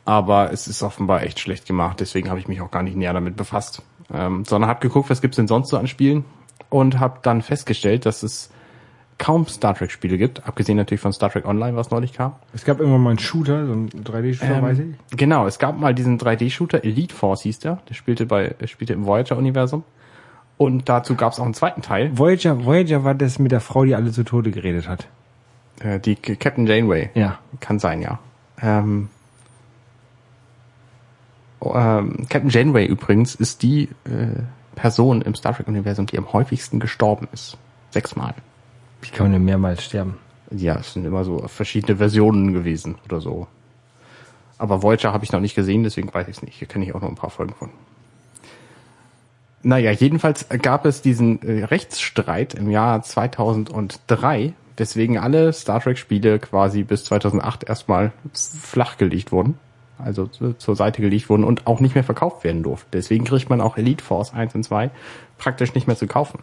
[0.05, 3.13] aber es ist offenbar echt schlecht gemacht, deswegen habe ich mich auch gar nicht näher
[3.13, 3.83] damit befasst.
[4.13, 6.25] Ähm, sondern habe geguckt, was gibt's denn sonst so an Spielen
[6.69, 8.51] und habe dann festgestellt, dass es
[9.19, 12.35] kaum Star Trek Spiele gibt, abgesehen natürlich von Star Trek Online, was neulich kam.
[12.53, 14.85] Es gab irgendwann mal einen Shooter, so einen 3D-Shooter, weiß ich.
[14.85, 18.67] Ähm, genau, es gab mal diesen 3D-Shooter, Elite Force hieß der, der spielte bei der
[18.67, 19.85] spielte im Voyager-Universum.
[20.59, 22.17] Und dazu gab es auch einen zweiten Teil.
[22.19, 25.09] Voyager, Voyager war das mit der Frau, die alle zu Tode geredet hat.
[25.81, 27.11] Äh, die Captain Janeway.
[27.15, 27.39] Ja.
[27.61, 28.19] Kann sein, ja.
[28.61, 29.09] Ähm,
[31.65, 34.43] ähm, Captain Janeway übrigens ist die äh,
[34.75, 37.57] Person im Star Trek-Universum, die am häufigsten gestorben ist.
[37.91, 38.35] Sechsmal.
[39.03, 40.17] Wie kann man denn mehrmals sterben?
[40.51, 43.47] Ja, es sind immer so verschiedene Versionen gewesen oder so.
[44.59, 46.55] Aber Voyager habe ich noch nicht gesehen, deswegen weiß ich es nicht.
[46.55, 47.71] Hier kenne ich auch noch ein paar Folgen von.
[49.63, 56.83] Naja, jedenfalls gab es diesen äh, Rechtsstreit im Jahr 2003, weswegen alle Star Trek-Spiele quasi
[56.83, 59.59] bis 2008 erstmal flachgelegt wurden.
[60.05, 62.89] Also zu- zur Seite gelegt wurden und auch nicht mehr verkauft werden durften.
[62.93, 64.91] Deswegen kriegt man auch Elite Force 1 und 2
[65.39, 66.41] praktisch nicht mehr zu kaufen.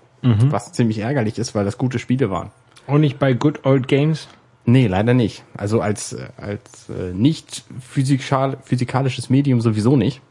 [0.51, 2.51] Was ziemlich ärgerlich ist, weil das gute Spiele waren.
[2.87, 4.27] Auch nicht bei Good Old Games?
[4.65, 5.43] Nee, leider nicht.
[5.55, 10.21] Also als, äh, als äh, nicht physikal, physikalisches Medium sowieso nicht.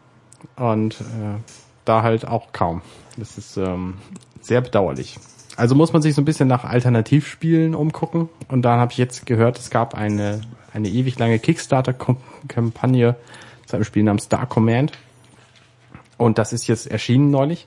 [0.56, 1.40] Und äh,
[1.84, 2.82] da halt auch kaum.
[3.16, 3.94] Das ist ähm,
[4.40, 5.18] sehr bedauerlich.
[5.59, 8.29] Also muss man sich so ein bisschen nach Alternativspielen umgucken.
[8.47, 10.40] Und dann habe ich jetzt gehört, es gab eine,
[10.73, 13.16] eine ewig lange Kickstarter-Kampagne
[13.66, 14.92] zu einem Spiel namens Star Command.
[16.16, 17.66] Und das ist jetzt erschienen neulich.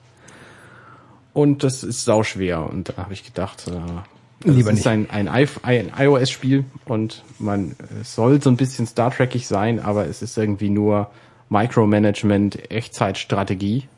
[1.33, 2.65] Und das ist sauschwer.
[2.65, 5.11] Und da habe ich gedacht, äh, Lieber es ist nicht.
[5.11, 10.21] ein, ein, ein iOS-Spiel und man soll so ein bisschen Star Trekig sein, aber es
[10.21, 11.11] ist irgendwie nur
[11.49, 13.89] Micromanagement, Echtzeitstrategie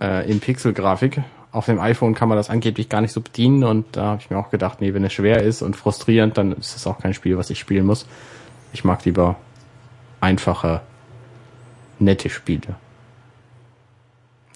[0.00, 1.22] äh, in Pixelgrafik.
[1.58, 4.30] Auf dem iPhone kann man das angeblich gar nicht so bedienen und da habe ich
[4.30, 7.14] mir auch gedacht, nee, wenn es schwer ist und frustrierend, dann ist es auch kein
[7.14, 8.06] Spiel, was ich spielen muss.
[8.72, 9.34] Ich mag lieber
[10.20, 10.82] einfache,
[11.98, 12.76] nette Spiele.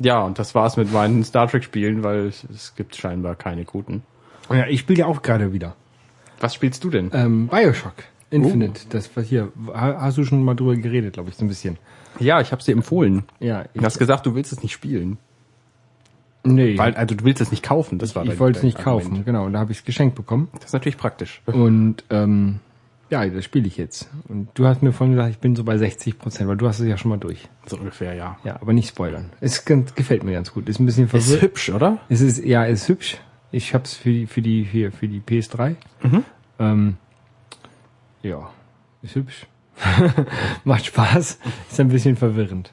[0.01, 3.65] Ja, und das war's mit meinen Star Trek Spielen, weil es, es gibt scheinbar keine
[3.65, 4.03] guten.
[4.49, 5.75] Ja, ich spiele ja auch gerade wieder.
[6.41, 7.11] Was spielst du denn?
[7.13, 7.95] Ähm, Bioshock
[8.31, 8.83] Infinite.
[8.91, 9.51] Das was hier.
[9.75, 11.79] ha- Hast du schon mal drüber geredet, glaube ich, so ein bisschen.
[12.21, 13.25] Ja, ich habe dir empfohlen.
[13.41, 15.19] Ja, ich, Du hast gesagt, du willst es nicht spielen.
[16.45, 18.79] Nee, Weil, also du willst es nicht kaufen, das war ich dein- wollte es nicht
[18.79, 19.27] kaufen, Argument.
[19.27, 19.47] genau.
[19.47, 20.49] Und da habe ich es geschenkt bekommen.
[20.55, 21.41] Das ist natürlich praktisch.
[21.47, 22.61] Und ähm,
[23.11, 24.09] ja, das spiele ich jetzt.
[24.29, 26.81] Und du hast mir vorhin gesagt, ich bin so bei 60 Prozent, weil du hast
[26.81, 27.49] es ja schon mal durch.
[27.67, 28.39] So ungefähr, ja.
[28.43, 29.31] Ja, aber nicht spoilern.
[29.41, 30.69] Es ganz, gefällt mir ganz gut.
[30.69, 31.43] Ist ein bisschen Ist verwirrt.
[31.43, 31.99] hübsch, oder?
[32.09, 33.19] Es ist, ja, ist hübsch.
[33.51, 35.75] Ich hab's für die, für die, hier, für die PS3.
[36.59, 36.97] Ähm,
[38.23, 38.49] ja,
[39.03, 39.47] ist hübsch.
[40.65, 41.39] Macht Spaß.
[41.71, 42.73] Ist ein bisschen verwirrend.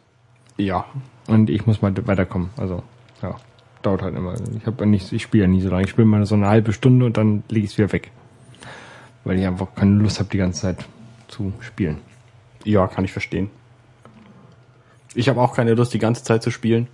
[0.58, 0.86] Ja.
[1.28, 2.50] Und ich muss mal weiterkommen.
[2.58, 2.84] Also,
[3.22, 3.36] ja,
[3.82, 4.36] dauert halt immer.
[4.58, 5.84] Ich habe nicht, ich spiele ja nie so lange.
[5.84, 8.12] Ich spiele mal so eine halbe Stunde und dann lege ich es wieder weg.
[9.24, 10.86] Weil ich einfach keine Lust habe, die ganze Zeit
[11.28, 11.98] zu spielen.
[12.64, 13.50] Ja, kann ich verstehen.
[15.16, 16.88] Ich habe auch keine Lust, die ganze Zeit zu spielen.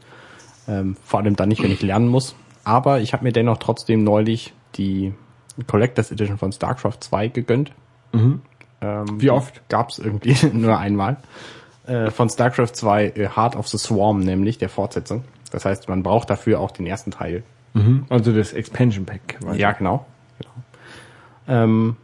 [0.67, 2.36] Ähm, vor allem dann nicht, wenn ich lernen muss.
[2.63, 5.13] Aber ich habe mir dennoch trotzdem neulich die
[5.67, 7.71] Collectors Edition von StarCraft 2 gegönnt.
[8.82, 9.62] Ähm, Wie oft?
[9.69, 11.17] Gab's irgendwie nur einmal.
[11.86, 15.24] Äh, von StarCraft 2 äh, Heart of the Swarm, nämlich der Fortsetzung.
[15.51, 17.43] Das heißt, man braucht dafür auch den ersten Teil.
[18.10, 19.38] Also das Expansion Pack.
[19.55, 20.05] Ja, genau.
[20.39, 20.53] genau.
[21.47, 21.97] Ähm,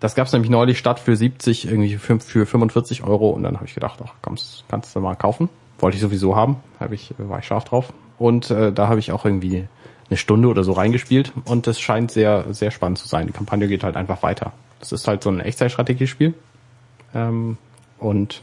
[0.00, 3.66] das gab's nämlich neulich statt für 70, irgendwie für, für 45 Euro und dann habe
[3.66, 5.50] ich gedacht, ach kommst, kannst du mal kaufen.
[5.78, 7.92] Wollte ich sowieso haben, hab ich, war ich scharf drauf.
[8.18, 9.68] Und äh, da habe ich auch irgendwie
[10.08, 13.26] eine Stunde oder so reingespielt und das scheint sehr, sehr spannend zu sein.
[13.26, 14.52] Die Kampagne geht halt einfach weiter.
[14.80, 16.34] Das ist halt so ein Echtzeitstrategiespiel.
[17.14, 17.58] Ähm,
[17.98, 18.42] und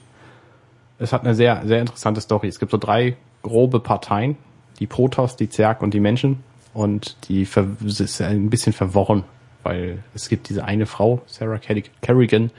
[1.00, 2.48] es hat eine sehr, sehr interessante Story.
[2.48, 3.18] Es gibt so drei
[3.48, 4.38] grobe Parteien.
[4.80, 6.44] Die Protoss, die Zerg und die Menschen.
[6.74, 9.24] Und die ist ein bisschen verworren,
[9.64, 12.52] weil es gibt diese eine Frau, Sarah Kerrig- Kerrigan,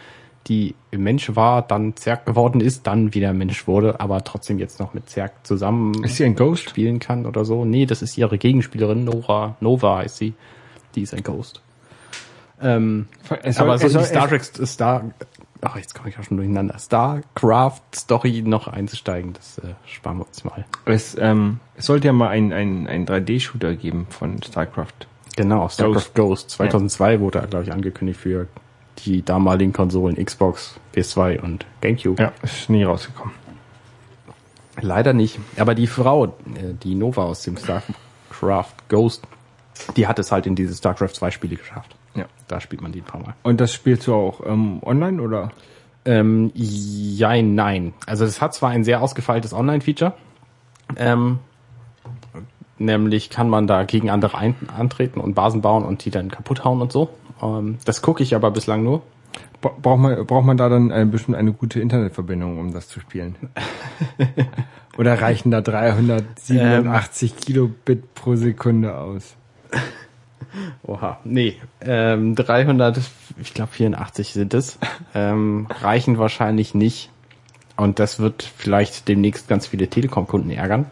[0.48, 4.94] die Mensch war, dann Zerg geworden ist, dann wieder Mensch wurde, aber trotzdem jetzt noch
[4.94, 6.70] mit Zerg zusammen Ist sie ein Ghost?
[6.70, 7.64] spielen kann oder so.
[7.64, 10.32] Nee, das ist ihre Gegenspielerin, Nora, Nova heißt sie.
[10.94, 11.60] Die ist ein Ghost.
[12.60, 15.04] Ähm, soll- aber so soll- die Star Trek, Star,
[15.62, 16.78] ach, jetzt komme ich auch schon durcheinander.
[16.78, 20.64] StarCraft Story noch einzusteigen, das äh, sparen wir uns mal.
[20.84, 25.06] Es, ähm, es sollte ja mal ein, ein, ein 3D-Shooter geben von StarCraft.
[25.36, 26.50] Genau, StarCraft Ghost.
[26.50, 28.48] 2002 wurde er, glaube ich, angekündigt für
[29.04, 32.20] die damaligen Konsolen Xbox, PS2 und GameCube.
[32.20, 33.34] Ja, ist nie rausgekommen.
[34.80, 35.38] Leider nicht.
[35.56, 36.30] Aber die Frau, äh,
[36.82, 39.26] die Nova aus dem StarCraft Ghost,
[39.96, 41.94] die hat es halt in diese StarCraft 2 Spiele geschafft.
[42.14, 42.24] Ja.
[42.48, 43.34] Da spielt man die ein paar Mal.
[43.42, 45.50] Und das spielst du auch ähm, online oder?
[46.04, 47.92] Ähm, jein, nein.
[48.06, 50.14] Also es hat zwar ein sehr ausgefeiltes Online-Feature,
[50.96, 51.38] ähm,
[52.78, 56.64] nämlich kann man da gegen andere ein antreten und Basen bauen und die dann kaputt
[56.64, 57.10] hauen und so.
[57.42, 59.02] Ähm, das gucke ich aber bislang nur.
[59.60, 63.00] Bra- Braucht man, braucht man da dann ein bisschen eine gute Internetverbindung, um das zu
[63.00, 63.36] spielen?
[64.96, 69.36] Oder reichen da 387 Kilobit pro Sekunde aus?
[70.82, 73.00] Oha, nee, ähm, 300,
[73.40, 74.78] ich glaube 84 sind es,
[75.14, 77.10] ähm, reichen wahrscheinlich nicht.
[77.76, 80.86] Und das wird vielleicht demnächst ganz viele Telekom-Kunden ärgern.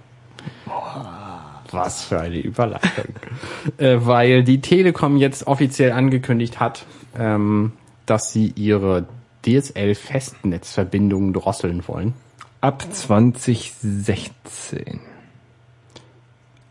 [1.72, 3.06] Was für eine Überleitung.
[3.78, 6.84] äh, weil die Telekom jetzt offiziell angekündigt hat,
[7.18, 7.72] ähm,
[8.06, 9.06] dass sie ihre
[9.44, 12.14] DSL-Festnetzverbindungen drosseln wollen.
[12.60, 15.00] Ab 2016.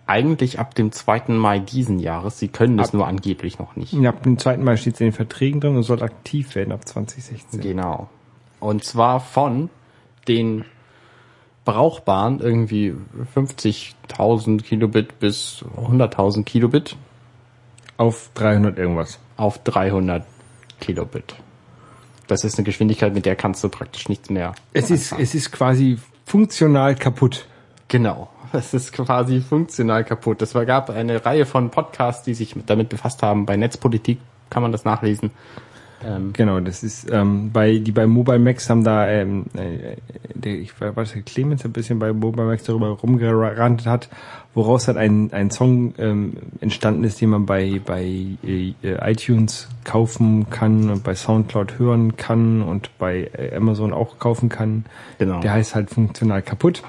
[0.07, 1.23] Eigentlich ab dem 2.
[1.29, 2.37] Mai diesen Jahres.
[2.39, 3.93] Sie können es Ab- nur angeblich noch nicht.
[4.05, 6.87] Ab dem zweiten Mal steht es in den Verträgen drin und soll aktiv werden ab
[6.87, 7.59] 2016.
[7.61, 8.07] Genau.
[8.59, 9.69] Und zwar von
[10.27, 10.63] den
[11.65, 12.93] brauchbaren irgendwie
[13.35, 16.95] 50.000 Kilobit bis 100.000 Kilobit
[17.97, 19.19] Auf 300 irgendwas.
[19.37, 20.23] auf 300
[20.79, 21.35] Kilobit.
[22.27, 24.53] Das ist eine Geschwindigkeit, mit der kannst du praktisch nichts mehr.
[24.73, 27.47] Es ist, es ist quasi funktional kaputt.
[27.87, 28.29] Genau.
[28.53, 30.41] Es ist quasi funktional kaputt.
[30.41, 33.45] Es gab eine Reihe von Podcasts, die sich mit- damit befasst haben.
[33.45, 35.31] Bei Netzpolitik kann man das nachlesen.
[36.05, 39.95] Ähm, Genau, das ist ähm, bei die bei Mobile Max haben da ähm, äh,
[40.33, 44.09] der ich weiß der Clemens ein bisschen bei Mobile Max darüber rumgerantet hat,
[44.53, 48.03] woraus halt ein ein Song ähm, entstanden ist, den man bei bei
[48.43, 48.73] äh,
[49.09, 54.85] iTunes kaufen kann und bei SoundCloud hören kann und bei äh, Amazon auch kaufen kann.
[55.17, 55.39] Genau.
[55.39, 56.83] Der heißt halt funktional kaputt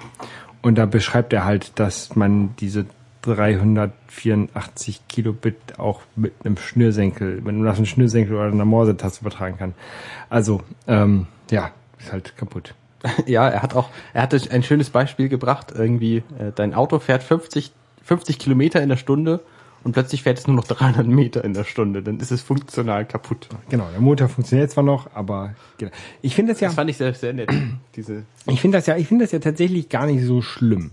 [0.66, 2.87] und da beschreibt er halt, dass man diese
[3.22, 9.74] 384 Kilobit auch mit einem Schnürsenkel, mit einem Schnürsenkel oder einer Morsetaste übertragen kann.
[10.29, 12.74] Also, ähm, ja, ist halt kaputt.
[13.26, 15.72] Ja, er hat auch, er hatte ein schönes Beispiel gebracht.
[15.72, 17.70] Irgendwie, äh, dein Auto fährt 50,
[18.02, 19.42] 50 Kilometer in der Stunde
[19.87, 22.03] und plötzlich fährt es nur noch 300 Meter in der Stunde.
[22.03, 23.49] Dann ist es funktional kaputt.
[23.68, 25.92] Genau, der Motor funktioniert zwar noch, aber genau.
[26.22, 27.53] ich finde das ja, Das fand ich sehr, sehr nett.
[27.94, 30.90] Diese, ich finde das ja, ich finde das ja tatsächlich gar nicht so schlimm.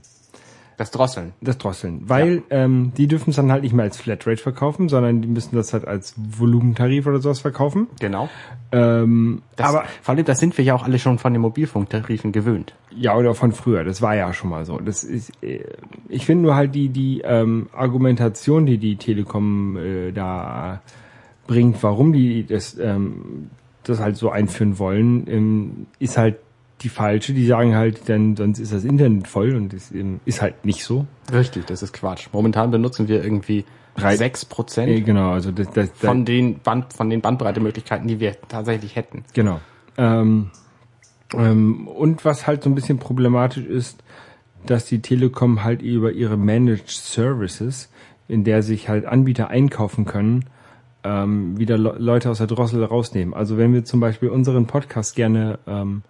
[0.77, 1.33] Das Drosseln.
[1.41, 5.21] das Drosseln, weil ähm, die dürfen es dann halt nicht mehr als Flatrate verkaufen, sondern
[5.21, 7.87] die müssen das halt als Volumentarif oder sowas verkaufen.
[7.99, 8.29] Genau.
[8.71, 12.31] Ähm, Das, aber vor allem, das sind wir ja auch alle schon von den Mobilfunktarifen
[12.31, 12.73] gewöhnt.
[12.95, 13.83] Ja, oder von früher.
[13.83, 14.79] Das war ja schon mal so.
[14.79, 15.63] Das ist, äh,
[16.09, 20.81] ich finde nur halt die die ähm, Argumentation, die die Telekom äh, da
[21.47, 23.49] bringt, warum die das ähm,
[23.83, 26.37] das halt so einführen wollen, ähm, ist halt
[26.83, 27.33] die falsche.
[27.33, 31.05] Die sagen halt, dann sonst ist das Internet voll und ähm, ist halt nicht so.
[31.31, 32.27] Richtig, das ist Quatsch.
[32.31, 33.65] Momentan benutzen wir irgendwie
[33.97, 38.19] sechs Äh, Prozent genau, also das, das, das von den Band, von den Bandbreitemöglichkeiten, die
[38.19, 39.23] wir tatsächlich hätten.
[39.33, 39.59] Genau.
[39.97, 40.49] Ähm,
[41.33, 44.03] ähm, und was halt so ein bisschen problematisch ist,
[44.65, 47.89] dass die Telekom halt über ihre Managed Services,
[48.27, 50.45] in der sich halt Anbieter einkaufen können,
[51.03, 53.33] ähm, wieder Le Leute aus der Drossel rausnehmen.
[53.33, 56.03] Also wenn wir zum Beispiel unseren Podcast gerne ähm,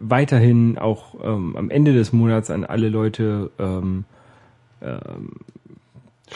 [0.00, 4.04] weiterhin auch ähm, am Ende des Monats an alle Leute ähm,
[4.80, 5.32] ähm,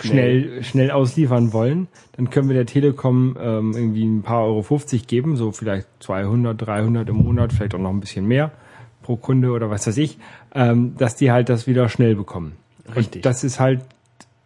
[0.00, 5.06] schnell, schnell ausliefern wollen, dann können wir der Telekom ähm, irgendwie ein paar Euro 50
[5.06, 8.52] geben, so vielleicht 200, 300 im Monat, vielleicht auch noch ein bisschen mehr
[9.02, 10.18] pro Kunde oder was weiß ich,
[10.54, 12.52] ähm, dass die halt das wieder schnell bekommen.
[12.94, 13.16] Richtig.
[13.16, 13.82] Und das ist halt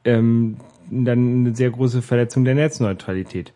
[0.04, 0.56] ähm,
[0.90, 3.52] dann eine sehr große Verletzung der Netzneutralität.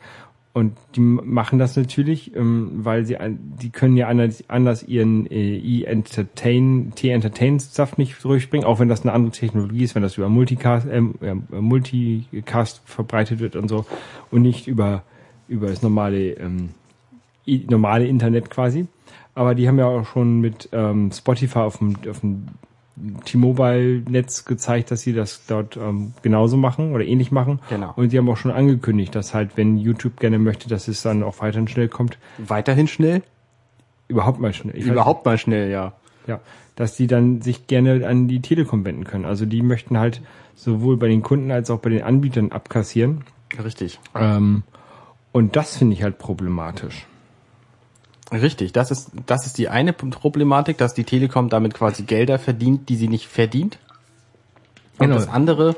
[0.53, 3.17] Und die machen das natürlich, ähm, weil sie,
[3.63, 9.31] die können ja anders, ihren äh, E-Entertain, T-Entertain-Stuff nicht durchbringen, auch wenn das eine andere
[9.31, 13.87] Technologie ist, wenn das über Multicast, ja, Multicast verbreitet wird und so
[14.33, 15.05] und nicht über,
[15.47, 16.71] über das normale, ähm,
[17.47, 18.89] normale Internet quasi.
[19.37, 22.49] Aber die haben ja auch schon mit ähm, Spotify auf dem, auf dem
[23.25, 27.61] T-Mobile-Netz gezeigt, dass sie das dort ähm, genauso machen oder ähnlich machen.
[27.69, 27.93] Genau.
[27.97, 31.23] Und die haben auch schon angekündigt, dass halt, wenn YouTube gerne möchte, dass es dann
[31.23, 33.23] auch weiterhin schnell kommt, Weiterhin schnell?
[34.09, 34.77] überhaupt mal schnell.
[34.77, 35.93] Ich Überhaupt mal schnell, ja.
[36.27, 36.41] ja,
[36.77, 39.25] dass die dann sich gerne an die Telekom wenden können.
[39.25, 40.21] Also die möchten halt
[40.55, 43.25] sowohl bei den Kunden als auch bei den Anbietern abkassieren.
[43.63, 44.01] Richtig.
[44.15, 44.65] Ähm,
[45.33, 47.07] und das finde ich halt problematisch.
[48.33, 52.88] Richtig, das ist, das ist die eine Problematik, dass die Telekom damit quasi Gelder verdient,
[52.88, 53.79] die sie nicht verdient.
[54.99, 55.16] Und Genau.
[55.16, 55.75] das andere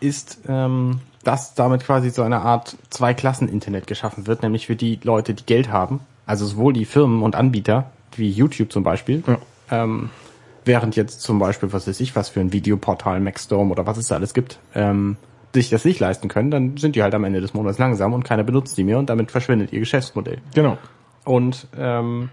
[0.00, 5.34] ist, ähm, dass damit quasi so eine Art Zwei-Klassen-Internet geschaffen wird, nämlich für die Leute,
[5.34, 9.38] die Geld haben, also sowohl die Firmen und Anbieter, wie YouTube zum Beispiel, Ja.
[9.70, 10.10] ähm,
[10.64, 14.08] während jetzt zum Beispiel, was weiß ich, was für ein Videoportal, Maxstorm oder was es
[14.08, 15.16] da alles gibt, ähm,
[15.54, 18.24] sich das nicht leisten können, dann sind die halt am Ende des Monats langsam und
[18.24, 20.38] keiner benutzt die mehr und damit verschwindet ihr Geschäftsmodell.
[20.54, 20.78] Genau.
[21.24, 22.30] Und ähm,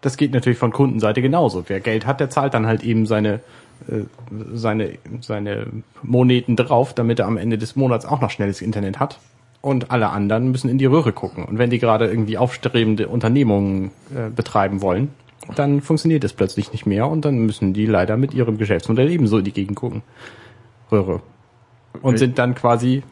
[0.00, 1.64] das geht natürlich von Kundenseite genauso.
[1.66, 3.40] Wer Geld hat, der zahlt dann halt eben seine
[3.88, 4.04] äh,
[4.52, 5.66] seine seine
[6.02, 9.18] Moneten drauf, damit er am Ende des Monats auch noch schnelles Internet hat.
[9.60, 11.44] Und alle anderen müssen in die Röhre gucken.
[11.44, 15.08] Und wenn die gerade irgendwie aufstrebende Unternehmungen äh, betreiben wollen,
[15.56, 19.38] dann funktioniert das plötzlich nicht mehr und dann müssen die leider mit ihrem Geschäftsmodell ebenso
[19.38, 20.02] in die Gegend gucken.
[20.92, 21.22] Röhre.
[21.94, 22.16] Und Okay.
[22.18, 23.02] sind dann quasi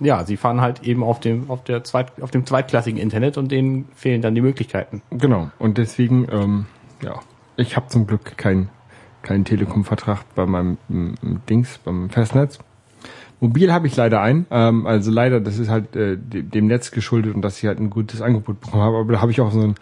[0.00, 3.50] ja, sie fahren halt eben auf dem, auf der zweit, auf dem zweitklassigen Internet und
[3.50, 5.02] denen fehlen dann die Möglichkeiten.
[5.10, 5.50] Genau.
[5.58, 6.66] Und deswegen, ähm,
[7.02, 7.20] ja,
[7.56, 8.68] ich habe zum Glück kein,
[9.22, 12.58] keinen Telekom-Vertrag bei meinem m, m, Dings, beim Festnetz.
[13.40, 14.46] Mobil habe ich leider einen.
[14.50, 17.90] Ähm, also leider, das ist halt äh, dem Netz geschuldet und dass ich halt ein
[17.90, 18.98] gutes Angebot bekommen habe.
[18.98, 19.74] Aber da habe ich auch so ein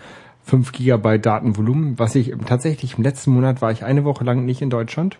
[0.45, 4.63] 5 Gigabyte Datenvolumen, was ich tatsächlich im letzten Monat war ich eine Woche lang nicht
[4.63, 5.19] in Deutschland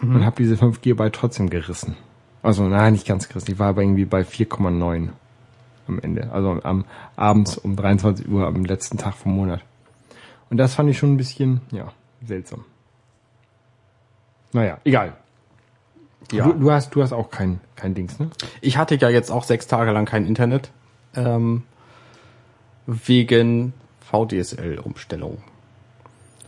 [0.00, 0.16] mhm.
[0.16, 1.96] und habe diese 5 Gigabyte trotzdem gerissen.
[2.42, 3.52] Also nein, nicht ganz gerissen.
[3.52, 5.10] Ich war aber irgendwie bei 4,9
[5.86, 6.30] am Ende.
[6.32, 6.84] Also am
[7.16, 9.60] abends um 23 Uhr am letzten Tag vom Monat.
[10.48, 11.92] Und das fand ich schon ein bisschen, ja,
[12.26, 12.64] seltsam.
[14.52, 15.16] Naja, egal.
[16.32, 16.46] Ja.
[16.46, 18.30] Du, du, hast, du hast auch kein, kein Dings, ne?
[18.60, 20.70] Ich hatte ja jetzt auch sechs Tage lang kein Internet.
[21.14, 21.64] Ähm,
[22.86, 25.38] wegen VDSL-Umstellung.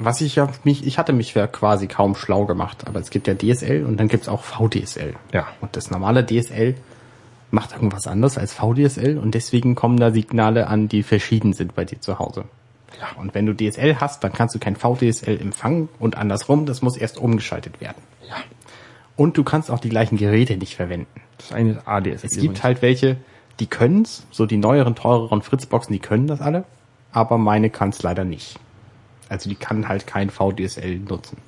[0.04, 3.28] Was ich ja mich, ich hatte mich ja quasi kaum schlau gemacht, aber es gibt
[3.28, 5.14] ja DSL und dann gibt's auch VDSL.
[5.32, 5.46] Ja.
[5.60, 6.74] Und das normale DSL
[7.50, 11.84] macht irgendwas anderes als VDSL und deswegen kommen da Signale an, die verschieden sind bei
[11.84, 12.44] dir zu Hause.
[13.00, 16.82] Ja, und wenn du DSL hast, dann kannst du kein VDSL empfangen und andersrum, das
[16.82, 18.02] muss erst umgeschaltet werden.
[18.28, 18.36] Ja.
[19.16, 21.20] Und du kannst auch die gleichen Geräte nicht verwenden.
[21.38, 22.26] Das eine ist ADSL.
[22.26, 23.16] Es gibt halt welche,
[23.60, 26.64] die können's, so die neueren, teureren Fritzboxen, die können das alle,
[27.12, 28.58] aber meine kann's leider nicht.
[29.32, 31.38] Also die kann halt kein VDSL nutzen.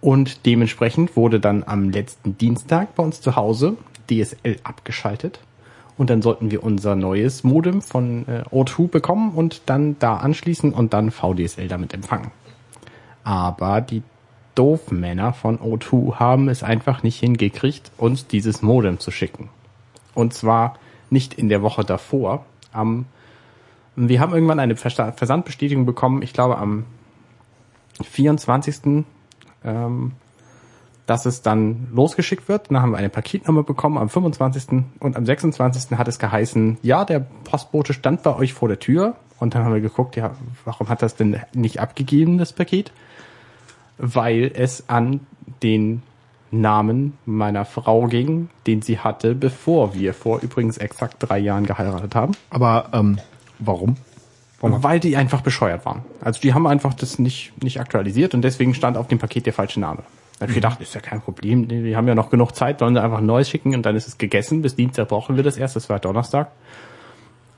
[0.00, 3.76] Und dementsprechend wurde dann am letzten Dienstag bei uns zu Hause
[4.08, 5.40] DSL abgeschaltet.
[5.96, 10.72] Und dann sollten wir unser neues Modem von äh, O2 bekommen und dann da anschließen
[10.72, 12.30] und dann VDSL damit empfangen.
[13.24, 14.02] Aber die
[14.54, 19.50] Doofmänner von O2 haben es einfach nicht hingekriegt, uns dieses Modem zu schicken.
[20.14, 20.76] Und zwar
[21.10, 22.44] nicht in der Woche davor.
[22.72, 23.06] Am,
[23.98, 26.84] wir haben irgendwann eine Versandbestätigung bekommen, ich glaube am
[28.02, 29.04] 24.
[29.64, 30.12] Ähm,
[31.08, 32.70] dass es dann losgeschickt wird.
[32.70, 34.84] Dann haben wir eine Paketnummer bekommen am 25.
[35.00, 35.96] und am 26.
[35.96, 39.16] hat es geheißen, ja, der Postbote stand bei euch vor der Tür.
[39.40, 40.32] Und dann haben wir geguckt, ja,
[40.66, 42.92] warum hat das denn nicht abgegeben, das Paket?
[43.96, 45.20] Weil es an
[45.62, 46.02] den
[46.50, 52.14] Namen meiner Frau ging, den sie hatte, bevor wir vor übrigens exakt drei Jahren geheiratet
[52.14, 52.32] haben.
[52.50, 53.18] Aber ähm,
[53.58, 53.96] warum?
[54.60, 54.82] warum?
[54.82, 56.02] Weil die einfach bescheuert waren.
[56.20, 59.52] Also die haben einfach das nicht, nicht aktualisiert und deswegen stand auf dem Paket der
[59.52, 60.02] falsche Name.
[60.38, 62.94] Da habe ich gedacht, ist ja kein Problem, die haben ja noch genug Zeit, sollen
[62.94, 64.62] sie einfach ein neues schicken und dann ist es gegessen.
[64.62, 66.52] Bis Dienstag brauchen wir das erst, das war Donnerstag.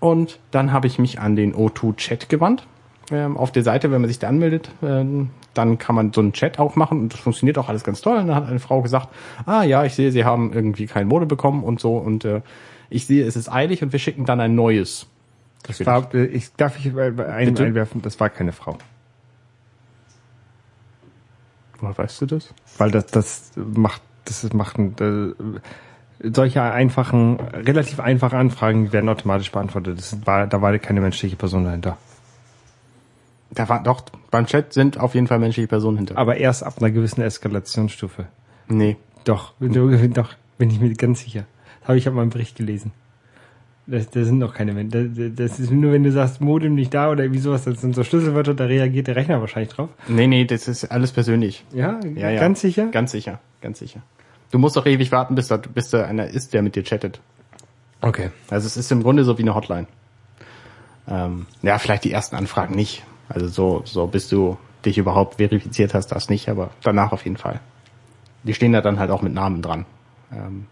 [0.01, 2.67] Und dann habe ich mich an den O2-Chat gewandt.
[3.11, 6.33] Ähm, auf der Seite, wenn man sich da anmeldet, ähm, dann kann man so einen
[6.33, 8.17] Chat aufmachen und das funktioniert auch alles ganz toll.
[8.17, 9.09] Und dann hat eine Frau gesagt,
[9.45, 12.41] ah ja, ich sehe, Sie haben irgendwie kein Mode bekommen und so und äh,
[12.89, 15.07] ich sehe, es ist eilig und wir schicken dann ein neues.
[15.62, 18.79] Das war, ich darf ich ein, einwerfen, das war keine Frau.
[21.79, 22.53] Woher weißt du das?
[22.79, 25.33] Weil das, das macht, das macht äh,
[26.23, 29.99] solche einfachen, relativ einfache Anfragen werden automatisch beantwortet.
[29.99, 31.96] Das war, da war keine menschliche Person dahinter.
[33.51, 36.18] Da war doch, beim Chat sind auf jeden Fall menschliche Personen hinter.
[36.18, 38.27] Aber erst ab einer gewissen Eskalationsstufe.
[38.68, 38.96] Nee.
[39.25, 41.46] Doch, doch, bin ich mir ganz sicher.
[41.81, 42.92] Das habe ich auf meinem Bericht gelesen.
[43.90, 44.85] Das, das sind noch keine.
[44.85, 47.96] Das, das ist nur, wenn du sagst, Modem nicht da oder irgendwie sowas, das sind
[47.96, 49.88] so Schlüsselwörter, da reagiert der Rechner wahrscheinlich drauf.
[50.07, 51.64] Nee, nee, das ist alles persönlich.
[51.72, 52.40] Ja, ja, ja.
[52.40, 52.87] ganz sicher?
[52.87, 54.00] Ganz sicher, ganz sicher.
[54.53, 57.20] Du musst doch ewig warten, bis da, bis da einer ist, der mit dir chattet.
[58.00, 58.31] Okay.
[58.48, 59.88] Also es ist im Grunde so wie eine Hotline.
[61.09, 63.03] Ähm, ja, vielleicht die ersten Anfragen nicht.
[63.29, 67.37] Also so, so bis du dich überhaupt verifiziert hast, das nicht, aber danach auf jeden
[67.37, 67.59] Fall.
[68.44, 69.85] Die stehen da dann halt auch mit Namen dran.
[70.33, 70.66] Ähm,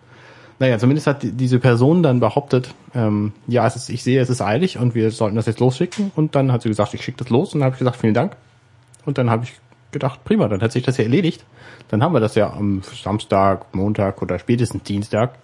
[0.59, 4.40] naja, zumindest hat diese Person dann behauptet, ähm, ja, es ist, ich sehe, es ist
[4.42, 6.11] eilig und wir sollten das jetzt losschicken.
[6.16, 7.55] Und dann hat sie gesagt, ich schicke das los.
[7.55, 8.37] Und dann habe ich gesagt, vielen Dank.
[9.05, 9.53] Und dann habe ich
[9.92, 11.44] gedacht, prima, dann hat sich das ja erledigt.
[11.88, 15.38] Dann haben wir das ja am Samstag, Montag oder spätestens Dienstag.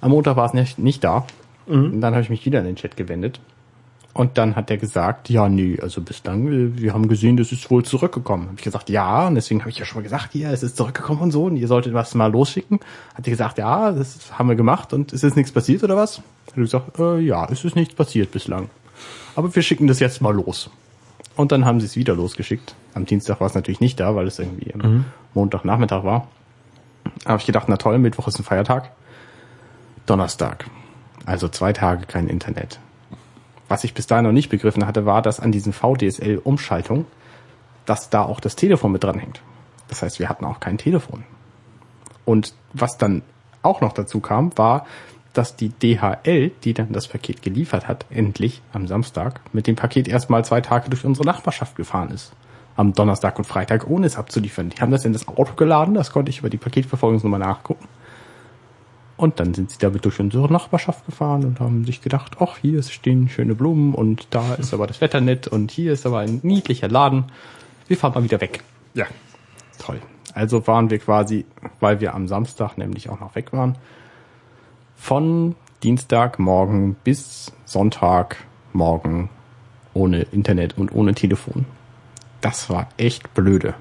[0.00, 1.26] Am Montag war es nicht, nicht da.
[1.66, 1.94] Mhm.
[1.94, 3.40] Und dann habe ich mich wieder in den Chat gewendet.
[4.14, 7.82] Und dann hat er gesagt, ja, nee, also bislang, wir haben gesehen, das ist wohl
[7.82, 8.48] zurückgekommen.
[8.48, 10.76] Hab ich gesagt, ja, und deswegen habe ich ja schon mal gesagt, ja, es ist
[10.76, 12.80] zurückgekommen und so, und ihr solltet was mal losschicken.
[13.14, 16.18] Hat er gesagt, ja, das haben wir gemacht und ist jetzt nichts passiert oder was?
[16.18, 18.68] Hat er gesagt, äh, ja, es ist nichts passiert bislang.
[19.34, 20.68] Aber wir schicken das jetzt mal los.
[21.34, 22.74] Und dann haben sie es wieder losgeschickt.
[22.92, 25.04] Am Dienstag war es natürlich nicht da, weil es irgendwie am mhm.
[25.32, 26.28] Montagnachmittag war.
[27.24, 28.90] Habe ich gedacht, na toll, Mittwoch ist ein Feiertag.
[30.04, 30.66] Donnerstag.
[31.24, 32.78] Also zwei Tage kein Internet.
[33.72, 37.06] Was ich bis dahin noch nicht begriffen hatte, war, dass an diesen VDSL-Umschaltung,
[37.86, 39.40] dass da auch das Telefon mit dran hängt.
[39.88, 41.24] Das heißt, wir hatten auch kein Telefon.
[42.26, 43.22] Und was dann
[43.62, 44.84] auch noch dazu kam, war,
[45.32, 50.06] dass die DHL, die dann das Paket geliefert hat, endlich am Samstag mit dem Paket
[50.06, 52.32] erstmal zwei Tage durch unsere Nachbarschaft gefahren ist.
[52.76, 54.68] Am Donnerstag und Freitag, ohne es abzuliefern.
[54.68, 57.88] Die haben das in das Auto geladen, das konnte ich über die Paketverfolgungsnummer nachgucken.
[59.22, 62.82] Und dann sind sie damit durch unsere Nachbarschaft gefahren und haben sich gedacht, ach, hier
[62.82, 66.40] stehen schöne Blumen und da ist aber das Wetter nett und hier ist aber ein
[66.42, 67.26] niedlicher Laden.
[67.86, 68.64] Wir fahren mal wieder weg.
[68.94, 69.06] Ja.
[69.78, 70.00] Toll.
[70.34, 71.44] Also waren wir quasi,
[71.78, 73.78] weil wir am Samstag nämlich auch noch weg waren,
[74.96, 75.54] von
[75.84, 79.28] Dienstagmorgen bis Sonntagmorgen
[79.94, 81.64] ohne Internet und ohne Telefon.
[82.40, 83.74] Das war echt blöde.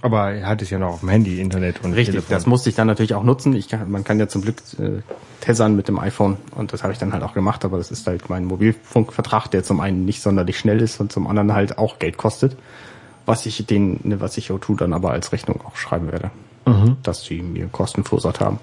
[0.00, 2.30] Aber er hat es ja noch auf dem Handy, Internet und Richtig, Telefon.
[2.30, 3.54] das musste ich dann natürlich auch nutzen.
[3.54, 5.02] Ich kann, man kann ja zum Glück äh,
[5.40, 8.06] tessern mit dem iPhone und das habe ich dann halt auch gemacht, aber das ist
[8.06, 11.98] halt mein Mobilfunkvertrag, der zum einen nicht sonderlich schnell ist und zum anderen halt auch
[11.98, 12.56] Geld kostet,
[13.26, 16.30] was ich den, ne, was ich O2 dann aber als Rechnung auch schreiben werde,
[17.02, 18.60] dass sie mir Kosten verursacht haben.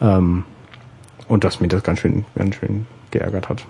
[0.00, 0.44] Ähm,
[1.28, 3.64] und dass mir das ganz schön, ganz schön geärgert hat.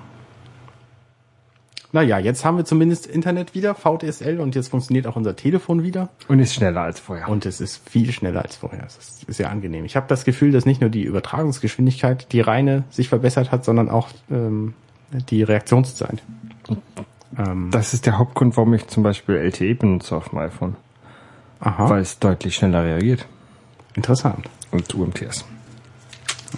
[1.94, 6.08] Naja, jetzt haben wir zumindest Internet wieder, VDSL, und jetzt funktioniert auch unser Telefon wieder.
[6.26, 7.28] Und ist schneller als vorher.
[7.28, 8.82] Und es ist viel schneller als vorher.
[8.84, 9.84] Es ist sehr angenehm.
[9.84, 13.88] Ich habe das Gefühl, dass nicht nur die Übertragungsgeschwindigkeit, die reine, sich verbessert hat, sondern
[13.90, 14.74] auch ähm,
[15.30, 16.20] die Reaktionszeit.
[17.38, 20.74] Ähm, das ist der Hauptgrund, warum ich zum Beispiel LTE benutze auf dem iPhone.
[21.60, 23.24] aha, Weil es deutlich schneller reagiert.
[23.94, 24.50] interessant.
[24.72, 25.44] Und UMTS.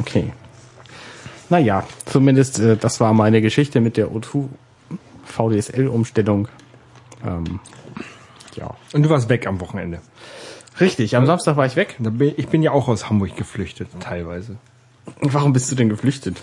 [0.01, 0.33] Okay.
[1.51, 4.49] Naja, zumindest äh, das war meine Geschichte mit der O2
[5.27, 6.49] VDSL-Umstellung.
[7.25, 7.61] Ähm,
[8.55, 8.75] ja.
[8.93, 10.01] Und du warst weg am Wochenende.
[10.81, 11.99] Richtig, am Samstag war ich weg.
[12.37, 14.57] Ich bin ja auch aus Hamburg geflüchtet, teilweise.
[15.21, 16.37] Warum bist du denn geflüchtet?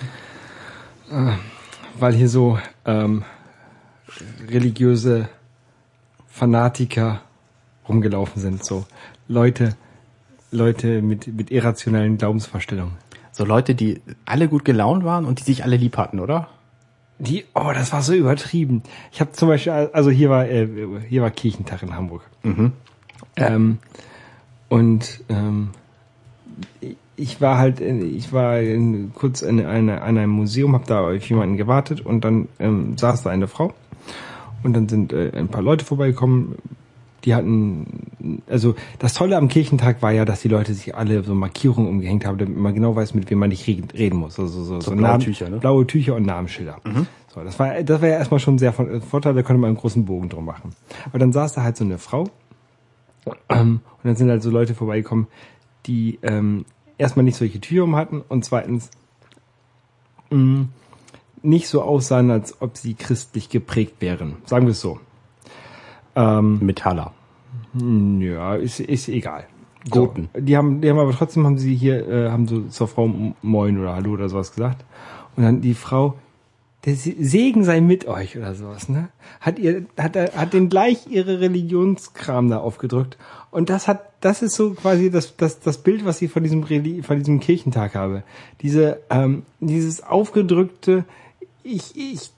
[2.00, 3.24] Weil hier so ähm,
[4.50, 5.30] religiöse
[6.28, 7.22] Fanatiker
[7.88, 8.64] rumgelaufen sind.
[8.64, 8.86] So
[9.28, 9.76] Leute,
[10.52, 12.98] Leute mit, mit irrationalen Glaubensvorstellungen.
[13.32, 16.48] So Leute, die alle gut gelaunt waren und die sich alle lieb hatten, oder?
[17.20, 18.84] Die, oh, das war so übertrieben.
[19.12, 20.68] Ich habe zum Beispiel, also hier war, äh,
[21.08, 22.24] hier war Kirchentag in Hamburg.
[23.36, 23.78] Ähm,
[24.70, 25.70] und ähm,
[27.16, 31.02] ich war halt, in- ich war in, kurz in, eine, an einem Museum, habe da
[31.02, 33.74] auf jemanden gewartet und dann ähm, saß da eine Frau
[34.64, 36.56] und dann sind äh, ein paar Leute vorbeigekommen.
[37.26, 41.34] Die hatten, also das Tolle am Kirchentag war ja, dass die Leute sich alle so
[41.34, 44.38] Markierungen umgehängt haben, damit man genau weiß, mit wem man nicht reden, muss.
[44.40, 45.58] Also so, so, blaue Namen- Tücher, ne?
[45.60, 46.82] Blaue Tücher und Namensschilder.
[47.34, 49.78] So, das war, das war ja erstmal schon sehr von, Vorteil, da konnte man einen
[49.78, 50.72] großen Bogen drum machen.
[51.06, 52.26] Aber dann saß da halt so eine Frau
[53.50, 55.28] ähm, und dann sind halt so Leute vorbeigekommen,
[55.86, 56.66] die ähm,
[56.98, 58.92] erstmal nicht solche Tücher um hatten und zweitens
[60.30, 60.66] mh,
[61.42, 64.36] nicht so aussahen, als ob sie christlich geprägt wären.
[64.46, 65.00] Sagen wir es so.
[66.16, 67.12] Ähm, Metaller.
[68.20, 69.46] ja, ist, ist egal.
[69.90, 70.30] Goten.
[70.34, 73.10] So, die haben, die haben aber trotzdem haben sie hier, äh, haben so zur Frau
[73.42, 74.86] Moin oder Hallo oder sowas gesagt.
[75.36, 76.16] Und dann die Frau,
[76.86, 79.10] der Se- Segen sei mit euch oder sowas, ne?
[79.42, 83.18] Hat ihr, hat er, hat den gleich ihre Religionskram da aufgedrückt.
[83.52, 86.64] Und das hat, das ist so quasi das, das, das Bild, was ich von diesem
[86.64, 88.24] Reli von diesem Kirchentag habe.
[88.62, 91.04] Diese, ähm, dieses aufgedrückte,
[91.64, 92.32] ich, ich,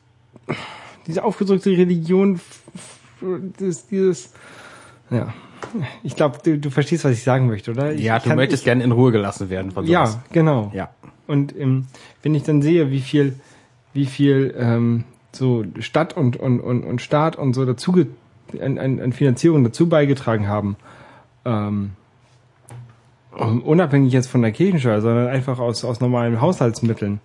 [1.05, 2.39] diese aufgedrückte Religion,
[3.59, 4.34] das, dieses,
[5.09, 5.34] ja.
[6.03, 7.93] Ich glaube, du, du verstehst, was ich sagen möchte, oder?
[7.93, 10.13] Ich Ja, du kann- möchtest ich, gerne in Ruhe gelassen werden von sowas.
[10.16, 10.72] Ja, genau.
[10.74, 10.89] Ja.
[11.28, 11.88] Und ähm,
[12.22, 13.34] wenn ich dann sehe, wie viel,
[13.93, 17.93] wie viel ähm, so Stadt und, und, und, und Staat und so dazu
[18.61, 20.76] an, an, an Finanzierung dazu beigetragen haben,
[21.45, 21.91] ähm,
[23.32, 27.20] unabhängig jetzt von der Kirchensteuer, sondern einfach aus, aus normalen Haushaltsmitteln.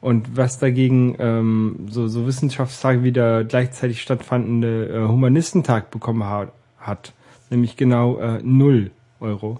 [0.00, 6.48] Und was dagegen ähm, so, so Wissenschaftstage wie der gleichzeitig stattfandende äh, Humanistentag bekommen ha
[6.78, 7.12] hat,
[7.50, 9.58] nämlich genau äh, null Euro,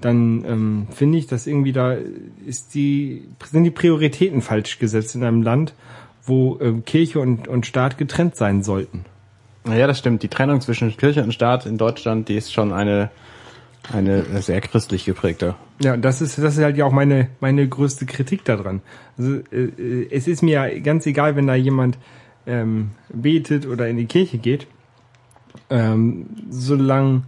[0.00, 1.96] dann ähm, finde ich, dass irgendwie da
[2.46, 5.74] ist die, sind die Prioritäten falsch gesetzt in einem Land,
[6.24, 9.04] wo ähm, Kirche und, und Staat getrennt sein sollten.
[9.64, 10.22] Naja, das stimmt.
[10.22, 13.10] Die Trennung zwischen Kirche und Staat in Deutschland, die ist schon eine,
[13.92, 15.54] eine sehr christlich geprägte.
[15.80, 18.80] Ja, das ist, das ist halt ja auch meine, meine größte Kritik daran.
[19.16, 21.98] Also, äh, äh, es ist mir ganz egal, wenn da jemand
[22.46, 24.66] ähm, betet oder in die Kirche geht,
[25.70, 27.22] ähm, solange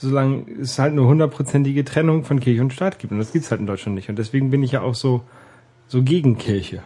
[0.00, 3.12] solange es halt eine hundertprozentige Trennung von Kirche und Staat gibt.
[3.12, 4.08] Und das gibt's halt in Deutschland nicht.
[4.08, 5.22] Und deswegen bin ich ja auch so,
[5.88, 6.82] so gegen Kirche.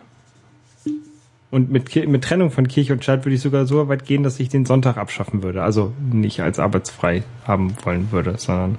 [1.52, 4.40] Und mit, mit Trennung von Kirche und Staat würde ich sogar so weit gehen, dass
[4.40, 5.62] ich den Sonntag abschaffen würde.
[5.62, 8.78] Also nicht als arbeitsfrei haben wollen würde, sondern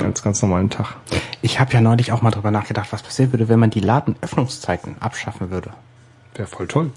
[0.00, 0.96] ganz, ganz normalen Tag.
[1.42, 4.96] Ich habe ja neulich auch mal drüber nachgedacht, was passieren würde, wenn man die Ladenöffnungszeiten
[5.00, 5.70] abschaffen würde.
[6.34, 6.90] Wäre voll toll.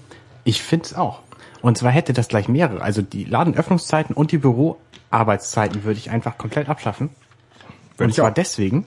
[0.44, 1.20] Ich finde es auch.
[1.62, 2.82] Und zwar hätte das gleich mehrere.
[2.82, 7.10] Also die Ladenöffnungszeiten und die Büroarbeitszeiten würde ich einfach komplett abschaffen.
[7.96, 8.34] Würde und zwar auch.
[8.34, 8.86] deswegen,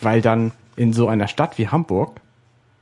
[0.00, 2.20] weil dann in so einer Stadt wie Hamburg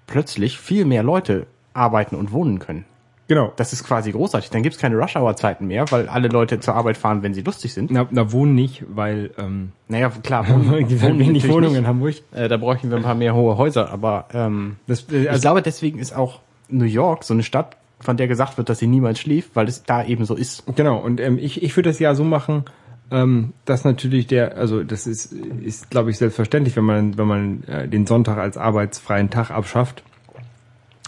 [0.06, 2.84] plötzlich viel mehr Leute arbeiten und wohnen können.
[3.28, 3.52] Genau.
[3.56, 4.50] Das ist quasi großartig.
[4.50, 7.90] Dann gibt's keine Rush-Hour-Zeiten mehr, weil alle Leute zur Arbeit fahren, wenn sie lustig sind.
[7.90, 11.86] Na, na wohnen nicht, weil ähm, Naja, klar, wohnen, gibt wohnen wenig Wohnungen in.
[11.86, 12.16] Hamburg.
[12.32, 15.40] Äh, da bräuchten wir ein paar mehr hohe Häuser, aber ähm, Das, äh, ich also,
[15.40, 18.86] glaube, deswegen ist auch New York so eine Stadt, von der gesagt wird, dass sie
[18.86, 20.64] niemals schläft, weil es da eben so ist.
[20.74, 20.98] genau.
[20.98, 22.64] Und ähm, ich, ich würde das ja so machen,
[23.12, 27.62] ähm, dass natürlich der, also das ist, ist glaube ich selbstverständlich, wenn man wenn man
[27.64, 30.02] äh, den Sonntag als arbeitsfreien Tag abschafft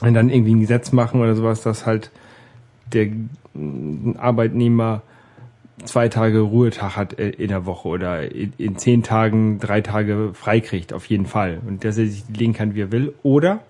[0.08, 2.10] und dann irgendwie ein Gesetz machen oder sowas, dass halt
[2.92, 3.08] der
[4.18, 5.02] Arbeitnehmer
[5.84, 10.92] zwei Tage Ruhetag hat äh, in der Woche oder in, zehn Tagen drei Tage freikriegt,
[10.92, 11.60] auf jeden Fall.
[11.66, 13.14] Und dass er sich legen kann, wie er will.
[13.22, 13.60] Oder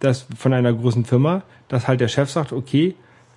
[0.00, 2.94] dass von einer großen Firma, dass halt der Chef sagt, okay,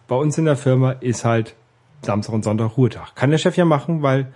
[0.08, 1.56] bei uns in der Firma ist halt
[2.02, 3.16] Samstag und Sonntag Ruhetag.
[3.16, 4.28] Kann der Chef ja machen, weil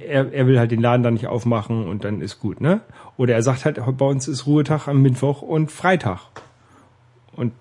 [0.00, 2.80] er, er will halt den Laden da nicht aufmachen und dann ist gut, ne?
[3.16, 6.20] Oder er sagt halt, bei uns ist Ruhetag am Mittwoch und Freitag.
[7.36, 7.52] Und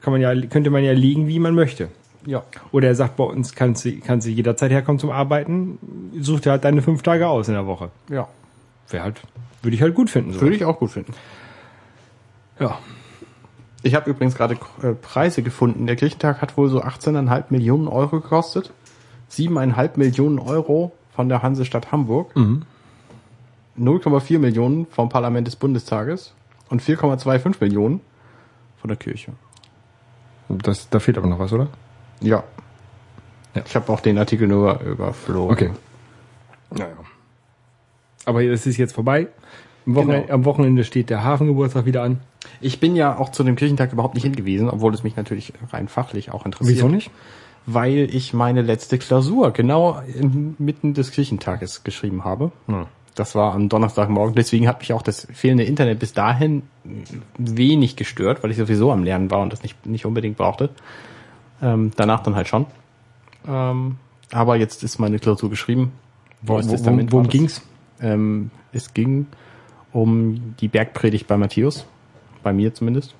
[0.00, 1.88] kann man ja, könnte man ja liegen, wie man möchte.
[2.26, 2.42] Ja.
[2.72, 5.78] Oder er sagt, bei uns kannst du, kannst du jederzeit herkommen zum Arbeiten,
[6.18, 7.90] such dir halt deine fünf Tage aus in der Woche.
[8.10, 8.28] Ja.
[8.88, 9.20] Wäre halt,
[9.62, 10.32] würde ich halt gut finden.
[10.32, 10.40] So.
[10.40, 11.12] Würde ich auch gut finden.
[12.58, 12.78] Ja.
[13.82, 15.86] Ich habe übrigens gerade äh, Preise gefunden.
[15.86, 18.72] Der Kirchentag hat wohl so 18,5 Millionen Euro gekostet.
[19.30, 22.34] 7,5 Millionen Euro von der Hansestadt Hamburg.
[23.78, 26.32] 0,4 Millionen vom Parlament des Bundestages
[26.70, 28.00] und 4,25 Millionen
[28.84, 29.32] von der Kirche.
[30.50, 31.68] Das, da fehlt aber noch was, oder?
[32.20, 32.42] Ja.
[33.54, 33.62] Ja.
[33.64, 35.50] Ich habe auch den Artikel nur überflogen.
[35.54, 35.70] Okay.
[36.70, 36.92] Naja.
[38.26, 39.28] Aber es ist jetzt vorbei.
[39.86, 40.34] Am Wochenende, Genau.
[40.34, 42.20] am Wochenende steht der Hafengeburtstag wieder an.
[42.60, 45.88] Ich bin ja auch zu dem Kirchentag überhaupt nicht hingewiesen, obwohl es mich natürlich rein
[45.88, 46.76] fachlich auch interessiert.
[46.76, 47.10] Wieso nicht?
[47.64, 52.52] Weil ich meine letzte Klausur genau inmitten des Kirchentages geschrieben habe.
[52.66, 52.84] Hm.
[53.14, 54.34] Das war am Donnerstagmorgen.
[54.34, 56.62] Deswegen hat mich auch das fehlende Internet bis dahin
[57.38, 60.70] wenig gestört, weil ich sowieso am Lernen war und das nicht, nicht unbedingt brauchte.
[61.62, 62.66] Ähm, danach dann halt schon.
[63.46, 63.96] Ähm,
[64.32, 65.92] aber jetzt ist meine Klausur geschrieben.
[66.42, 67.62] Wo, wo, wo, worum ging's?
[68.00, 69.26] Ähm, es ging
[69.92, 71.86] um die Bergpredigt bei Matthäus.
[72.42, 73.14] Bei mir zumindest.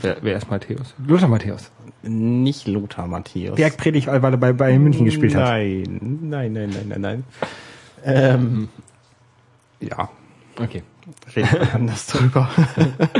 [0.00, 0.94] Wer, wer ist Matthäus?
[1.06, 1.70] Lothar Matthäus.
[2.02, 3.56] Nicht Lothar Matthäus.
[3.56, 5.44] Bergpredigt, weil er bei, bei München gespielt hat.
[5.44, 7.24] Nein, nein, nein, nein, nein, nein.
[8.04, 8.68] Ähm,
[9.80, 10.08] ja,
[10.60, 10.82] Okay.
[11.34, 12.48] reden wir anders drüber.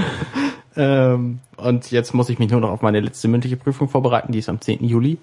[0.76, 4.38] ähm, und jetzt muss ich mich nur noch auf meine letzte mündliche Prüfung vorbereiten, die
[4.38, 4.84] ist am 10.
[4.84, 5.18] Juli.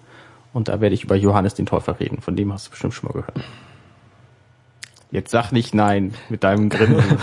[0.54, 3.08] Und da werde ich über Johannes den Täufer reden, von dem hast du bestimmt schon
[3.08, 3.42] mal gehört.
[5.14, 7.04] Jetzt sag nicht nein mit deinem Grinsen.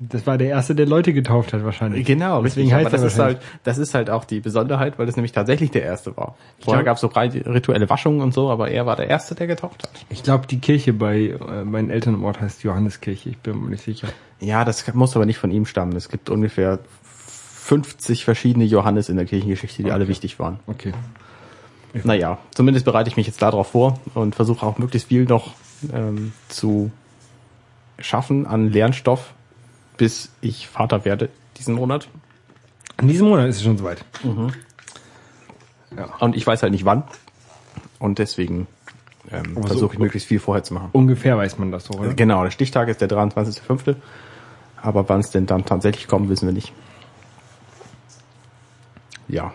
[0.00, 2.06] Das war der erste, der Leute getauft hat wahrscheinlich.
[2.06, 2.86] Genau, Deswegen richtig.
[2.86, 5.82] heißt das ist halt, das ist halt auch die Besonderheit, weil das nämlich tatsächlich der
[5.82, 6.36] erste war.
[6.60, 9.82] Vorher gab es so rituelle Waschungen und so, aber er war der erste, der getauft
[9.82, 10.06] hat.
[10.08, 13.30] Ich glaube, die Kirche bei äh, meinen Eltern im Ort heißt Johanneskirche.
[13.30, 14.08] Ich bin mir nicht sicher.
[14.40, 15.94] Ja, das muss aber nicht von ihm stammen.
[15.96, 20.58] Es gibt ungefähr 50 verschiedene Johannes in der Kirchengeschichte, die alle wichtig waren.
[20.66, 20.92] Okay.
[22.04, 25.54] Naja, zumindest bereite ich mich jetzt darauf vor und versuche auch möglichst viel noch
[25.92, 26.90] ähm, zu
[27.98, 29.32] schaffen an Lernstoff,
[29.96, 31.28] bis ich Vater werde
[31.58, 32.08] diesen Monat.
[33.00, 34.04] In diesem Monat ist es schon soweit.
[36.20, 37.02] Und ich weiß halt nicht wann.
[37.98, 38.66] Und deswegen
[39.30, 40.90] ähm, Aber so- versuche ich möglichst viel vorher zu machen.
[40.92, 42.14] Ungefähr weiß man das so, oder?
[42.14, 43.96] Genau, der Stichtag ist der 23.05.
[44.82, 46.72] Aber wann es denn dann tatsächlich kommt, wissen wir nicht.
[49.28, 49.52] Ja.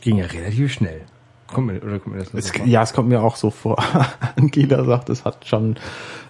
[0.00, 1.02] Ging ja relativ schnell.
[1.46, 3.82] Kommt mir, oder kommt mir das Es, ja, es kommt mir auch so vor.
[4.36, 5.76] Angela sagt, es hat schon,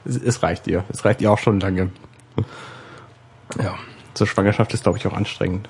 [0.04, 0.84] es, es reicht ihr.
[0.88, 1.90] Es reicht ihr auch schon lange.
[3.62, 3.74] Ja.
[4.14, 5.68] Zur Schwangerschaft ist, glaube ich, auch anstrengend.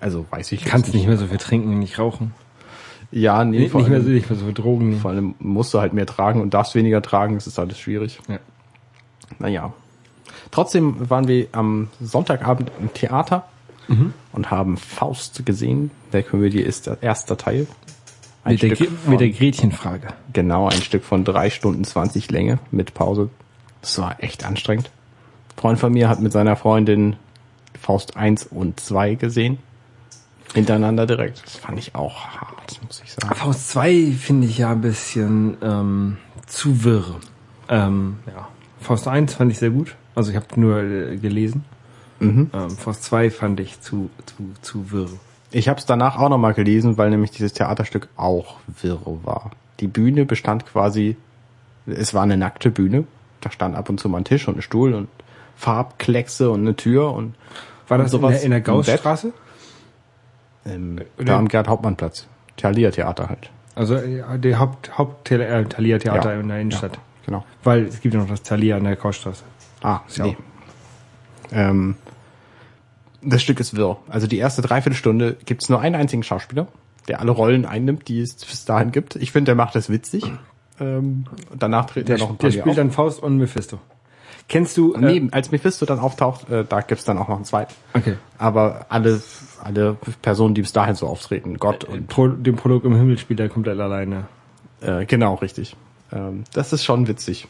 [0.00, 2.34] Also weiß ich Kannst jetzt nicht mehr so viel trinken, nicht rauchen.
[3.10, 5.00] Ja, nee, Nicht, vor, nicht mehr so, nicht mehr so viel Drogen nehmen.
[5.00, 7.36] vor allem musst du halt mehr tragen und darfst weniger tragen.
[7.36, 8.18] Das ist alles schwierig.
[8.28, 8.38] Ja.
[9.38, 9.72] Naja.
[10.50, 13.46] Trotzdem waren wir am Sonntagabend im Theater
[14.32, 15.90] und haben Faust gesehen.
[16.12, 17.66] Der Komödie ist der erste Teil.
[18.44, 20.08] Ein Mit der, von- mit der Gretchenfrage.
[20.32, 23.30] Genau, ein Stück von drei Stunden 20 Länge mit Pause.
[23.80, 24.90] Das war echt anstrengend.
[25.56, 27.16] Ein Freund von mir hat mit seiner Freundin
[27.80, 29.58] Faust 1 und 2 gesehen.
[30.54, 31.42] Hintereinander direkt.
[31.44, 33.34] Das fand ich auch hart, muss ich sagen.
[33.34, 36.16] Faust 2 finde ich ja ein bisschen ähm,
[36.46, 37.16] zu wirr.
[37.68, 38.48] Ähm, ja.
[38.80, 39.96] Faust 1 fand ich sehr gut.
[40.14, 41.64] Also ich habe nur äh, gelesen.
[42.20, 42.50] Mhm.
[42.52, 45.08] Ähm, Faust 2 fand ich zu, zu, zu wirr.
[45.50, 49.50] Ich habe es danach auch nochmal gelesen, weil nämlich dieses Theaterstück auch wirr war.
[49.80, 51.16] Die Bühne bestand quasi,
[51.86, 53.04] es war eine nackte Bühne.
[53.40, 55.08] Da stand ab und zu mal ein Tisch und ein Stuhl und
[55.56, 57.34] Farbkleckse und eine Tür und
[57.88, 59.32] War und das in der, in der Gaussstraße?
[60.66, 62.26] Ähm, Oder- da am Gerd-Hauptmann-Platz.
[62.56, 63.50] Thalia-Theater halt.
[63.74, 66.40] Also der Haupt, Haupt äh, Thalia Theater Ja.
[66.40, 66.94] in der Innenstadt.
[66.94, 67.44] Ja, genau.
[67.64, 69.42] Weil es gibt ja noch das Thalia an der Gaussstraße.
[69.82, 70.26] Ah, Ja.
[70.26, 70.36] nee.
[71.52, 71.96] Ähm,
[73.22, 73.96] das Stück ist wirr.
[74.08, 76.68] Also die erste Dreiviertelstunde gibt's nur einen einzigen Schauspieler,
[77.08, 79.16] der alle Rollen einnimmt, die es bis dahin gibt.
[79.16, 80.24] Ich finde, der macht das witzig.
[80.80, 81.24] Ähm,
[81.56, 82.76] danach treten Der, ja noch ein der paar mehr spielt auf.
[82.76, 83.78] dann Faust und Mephisto.
[84.48, 84.92] Kennst du...
[84.92, 87.72] Äh, Neben, als Mephisto dann auftaucht, äh, da gibt's dann auch noch einen zweiten.
[87.94, 88.16] Okay.
[88.36, 89.22] Aber alle,
[89.62, 93.40] alle Personen, die bis dahin so auftreten, Gott und Pro, den Prolog im Himmel spielt
[93.40, 94.26] er komplett alleine.
[94.82, 95.76] äh, genau, richtig.
[96.12, 97.48] Ähm, das ist schon witzig.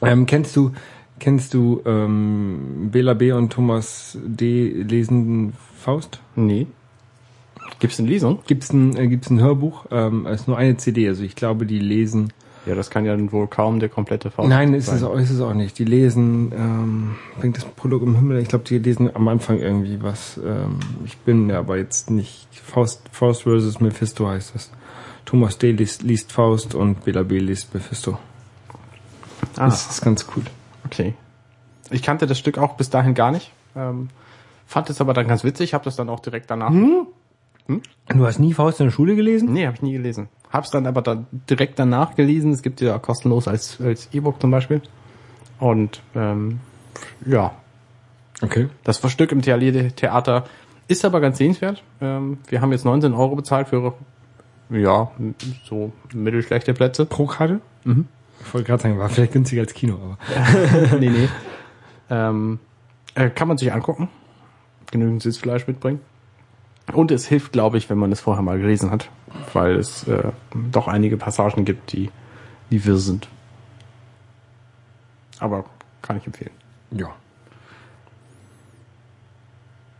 [0.00, 0.72] Ähm, kennst du,
[1.22, 3.32] kennst du ähm, Bela B.
[3.32, 4.68] und Thomas D.
[4.82, 6.20] lesen Faust?
[6.36, 6.66] Nee.
[7.78, 8.40] Gibt's eine Lesung?
[8.46, 9.86] Gibt's ein, äh, gibt's ein Hörbuch?
[9.90, 12.32] Ähm, es ist nur eine CD, also ich glaube, die lesen.
[12.66, 14.96] Ja, das kann ja wohl kaum der komplette Faust Nein, ist sein.
[14.96, 15.78] es, auch, ist es auch nicht.
[15.78, 18.38] Die lesen, ähm, bringt das Prolog im Himmel.
[18.40, 20.38] Ich glaube, die lesen am Anfang irgendwie was.
[20.44, 22.46] Ähm, ich bin ja aber jetzt nicht.
[22.52, 24.70] Faust, Faust versus Mephisto heißt das.
[25.24, 25.72] Thomas D.
[25.72, 27.38] liest, liest Faust und Bela B.
[27.38, 28.18] liest Mephisto.
[29.56, 30.42] Ah, Das ist ganz cool.
[30.92, 31.14] Okay.
[31.90, 33.50] Ich kannte das Stück auch bis dahin gar nicht.
[33.76, 34.08] Ähm,
[34.66, 36.70] fand es aber dann ganz witzig, habe das dann auch direkt danach.
[36.70, 39.52] Du hast nie Faust in der Schule gelesen?
[39.52, 40.28] Nee, habe ich nie gelesen.
[40.50, 42.52] Hab's dann aber dann direkt danach gelesen.
[42.52, 44.82] Es gibt ja kostenlos als als E-Book zum Beispiel.
[45.58, 46.60] Und ähm,
[47.24, 47.52] ja,
[48.42, 48.68] Okay.
[48.84, 50.44] das Stück im Theater Theater
[50.88, 51.82] ist aber ganz sehenswert.
[52.00, 53.94] Ähm, wir haben jetzt 19 Euro bezahlt für
[54.70, 55.10] ja
[55.64, 57.06] so mittelschlechte Plätze.
[57.06, 57.60] Pro Karte?
[57.84, 58.08] Mhm.
[58.44, 60.98] Ich wollte gerade sagen, war vielleicht günstiger als Kino, aber.
[60.98, 61.28] nee, nee.
[62.10, 62.58] Ähm,
[63.14, 64.08] äh, kann man sich angucken.
[64.90, 66.00] Genügend Sitzfleisch mitbringen.
[66.92, 69.08] Und es hilft, glaube ich, wenn man es vorher mal gelesen hat,
[69.52, 70.32] weil es äh,
[70.70, 72.10] doch einige Passagen gibt, die,
[72.70, 73.28] die wirr sind.
[75.38, 75.64] Aber
[76.02, 76.50] kann ich empfehlen.
[76.90, 77.08] Ja.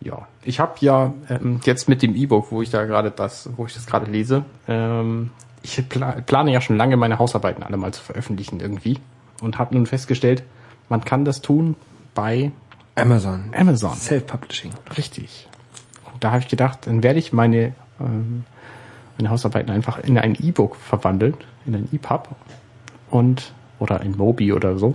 [0.01, 3.67] Ja, ich habe ja ähm, jetzt mit dem E-Book, wo ich da gerade das, wo
[3.67, 5.31] ich das gerade lese, ähm,
[5.63, 8.99] ich pla plane ja schon lange meine Hausarbeiten alle mal zu veröffentlichen irgendwie
[9.41, 10.43] und habe nun festgestellt,
[10.89, 11.77] man kann das tun
[12.15, 12.53] bei
[12.95, 13.51] Amazon.
[13.57, 13.95] Amazon.
[13.95, 14.73] Self-Publishing.
[14.97, 15.49] Richtig.
[16.13, 18.45] Und da habe ich gedacht, dann werde ich meine, ähm,
[19.17, 21.35] meine Hausarbeiten einfach in ein E-Book verwandeln,
[21.65, 22.29] in ein EPUB
[23.11, 24.95] und oder in Mobi oder so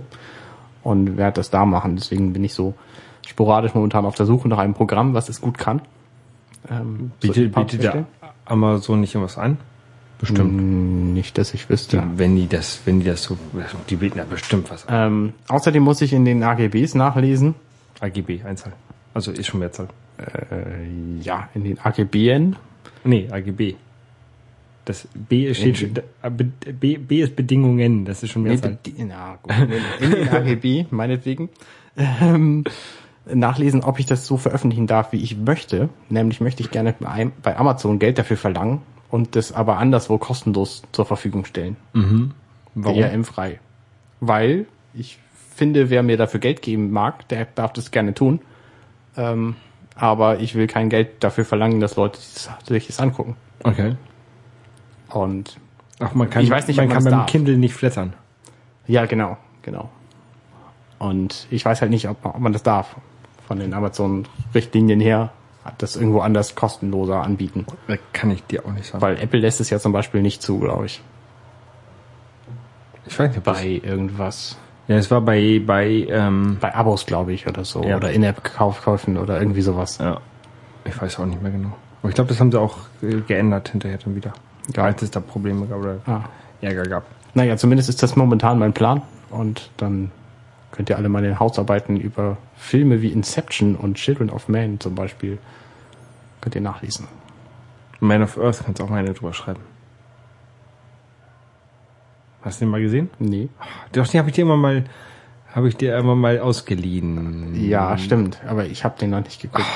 [0.82, 1.96] und werde das da machen.
[1.96, 2.74] Deswegen bin ich so
[3.26, 5.82] sporadisch momentan auf der Suche nach einem Programm, was es gut kann.
[6.70, 8.04] Ähm, so Bietet, EPUBs bietet der.
[8.44, 9.58] Amazon nicht irgendwas an?
[10.18, 10.52] Bestimmt.
[10.54, 12.02] Mm, Nicht, dass ich wüsste.
[12.16, 13.36] Wenn die das, wenn die das so,
[13.88, 15.12] die bieten ja bestimmt was an.
[15.12, 17.54] Ähm, außerdem muss ich in den AGBs nachlesen.
[18.00, 18.72] AGB, Einzahl.
[19.14, 19.88] Also ist schon Mehrzahl.
[20.18, 22.56] Äh, ja, in den AGBN.
[23.04, 23.74] Nee, AGB.
[24.84, 28.78] Das B steht schon, da- B, B ist Bedingungen, das ist schon Nee, Mehrzahl.
[28.82, 29.52] bedi- na, gut,
[30.00, 31.50] in, den AGB, meinetwegen,
[31.96, 32.64] ähm,
[33.32, 35.90] nachlesen, ob ich das so veröffentlichen darf, wie ich möchte.
[36.08, 38.80] Nämlich möchte ich gerne bei Amazon Geld dafür verlangen
[39.10, 41.76] und das aber anderswo kostenlos zur Verfügung stellen.
[42.74, 42.96] Warum?
[42.96, 43.60] DRM-frei.
[44.20, 45.18] Weil ich
[45.54, 48.40] finde, wer mir dafür Geld geben mag, der darf das gerne tun.
[49.16, 49.56] Ähm,
[49.94, 53.36] aber ich will kein Geld dafür verlangen, dass Leute sich das angucken.
[53.64, 53.96] Okay.
[55.08, 55.58] Und
[55.98, 57.26] Ach, man kann, Ich weiß nicht, man ob kann beim darf.
[57.26, 58.12] Kindle nicht flattern.
[58.86, 59.90] Ja, genau, genau.
[60.98, 62.96] Und ich weiß halt nicht, ob man, ob man das darf.
[63.46, 65.32] Von den Amazon-Richtlinien her
[65.78, 67.66] das irgendwo anders kostenloser anbieten.
[68.12, 69.02] Kann ich dir auch nicht sagen.
[69.02, 71.02] Weil Apple lässt es ja zum Beispiel nicht zu, glaube ich.
[73.06, 74.56] ich weiß nicht, Bei irgendwas.
[74.86, 77.82] Ja, es war bei, bei, ähm, Bei Abos, glaube ich, oder so.
[77.82, 77.96] Ja.
[77.96, 79.98] Oder In-App-Kaufkäufen oder irgendwie sowas.
[79.98, 80.20] ja.
[80.84, 81.76] Ich weiß auch nicht mehr genau.
[82.00, 84.32] Aber ich glaube, das haben sie auch äh, geändert hinterher dann wieder.
[84.74, 84.84] Ja.
[84.84, 86.20] Als es da Probleme gab oder Ah.
[86.62, 87.04] Ärger gab.
[87.34, 89.02] Naja, zumindest ist das momentan mein Plan.
[89.30, 90.10] Und dann
[90.72, 95.38] könnt ihr alle meine Hausarbeiten über Filme wie Inception und Children of Man zum Beispiel
[96.40, 97.08] könnt ihr nachlesen.
[98.00, 99.60] Man of Earth kannst auch mal eine drüber schreiben.
[102.42, 103.10] Hast du den mal gesehen?
[103.18, 103.48] Nee.
[103.92, 104.84] Doch, den habe ich dir immer mal,
[105.52, 107.54] habe ich dir immer mal ausgeliehen.
[107.68, 108.40] Ja, stimmt.
[108.46, 109.66] Aber ich habe den noch nicht geguckt.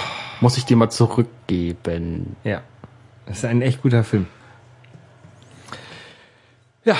[0.41, 2.37] Muss ich dir mal zurückgeben.
[2.45, 2.63] Ja.
[3.27, 4.27] Das ist ein echt guter Film.
[6.85, 6.97] Ja.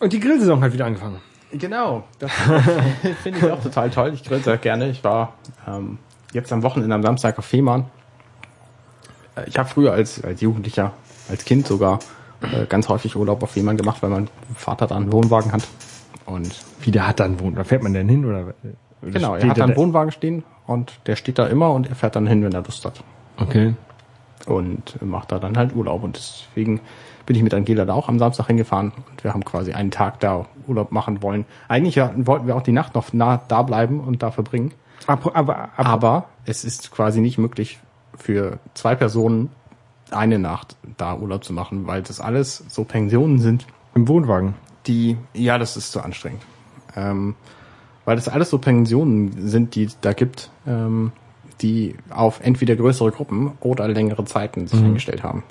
[0.00, 1.20] Und die Grillsaison hat wieder angefangen.
[1.52, 2.04] Genau.
[2.18, 2.32] Das
[3.22, 4.12] finde ich auch total toll.
[4.14, 4.88] Ich grill sehr gerne.
[4.90, 5.34] Ich war
[5.66, 5.98] ähm,
[6.32, 7.86] jetzt am Wochenende am Samstag auf Fehmarn.
[9.36, 10.92] Äh, Ich habe früher als, als Jugendlicher,
[11.28, 11.98] als Kind sogar,
[12.42, 15.66] äh, ganz häufig Urlaub auf Fehmarn gemacht, weil mein Vater da einen Wohnwagen hat.
[16.26, 17.58] Und Wie der hat dann wohnt.
[17.58, 18.44] Da fährt man denn hin oder?
[18.44, 18.54] oder
[19.12, 21.94] genau, er hat da einen da- Wohnwagen stehen und der steht da immer und er
[21.94, 23.02] fährt dann hin, wenn er Lust hat.
[23.36, 23.74] Okay.
[24.46, 26.02] und macht da dann halt Urlaub.
[26.04, 26.80] Und deswegen
[27.26, 30.20] bin ich mit Angela da auch am Samstag hingefahren und wir haben quasi einen Tag
[30.20, 31.44] da Urlaub machen wollen.
[31.68, 34.72] Eigentlich wollten wir auch die Nacht noch nah da bleiben und da verbringen.
[35.06, 37.78] Aber, aber, aber, Aber es ist quasi nicht möglich
[38.16, 39.50] für zwei Personen
[40.10, 44.54] eine Nacht da Urlaub zu machen, weil das alles so Pensionen sind, im Wohnwagen.
[44.86, 46.42] die, ja, das ist zu anstrengend.
[46.96, 47.34] Ähm,
[48.04, 51.12] weil das alles so Pensionen sind, die da gibt, ähm,
[51.60, 55.42] die auf entweder größere Gruppen oder längere Zeiten sich eingestellt haben.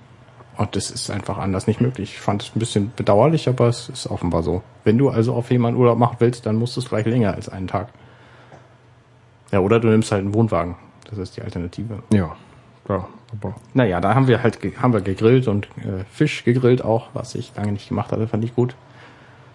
[0.58, 2.14] Und das ist einfach anders nicht möglich.
[2.14, 4.62] Ich fand es ein bisschen bedauerlich, aber es ist offenbar so.
[4.84, 7.50] Wenn du also auf jemanden Urlaub machen willst, dann musst du es gleich länger als
[7.50, 7.88] einen Tag.
[9.52, 10.76] Ja, oder du nimmst halt einen Wohnwagen.
[11.10, 12.04] Das ist die Alternative.
[12.12, 12.36] Ja.
[12.90, 17.08] Ja, aber Naja, da haben wir halt haben wir gegrillt und äh, Fisch gegrillt auch,
[17.14, 18.76] was ich lange nicht gemacht hatte, fand ich gut.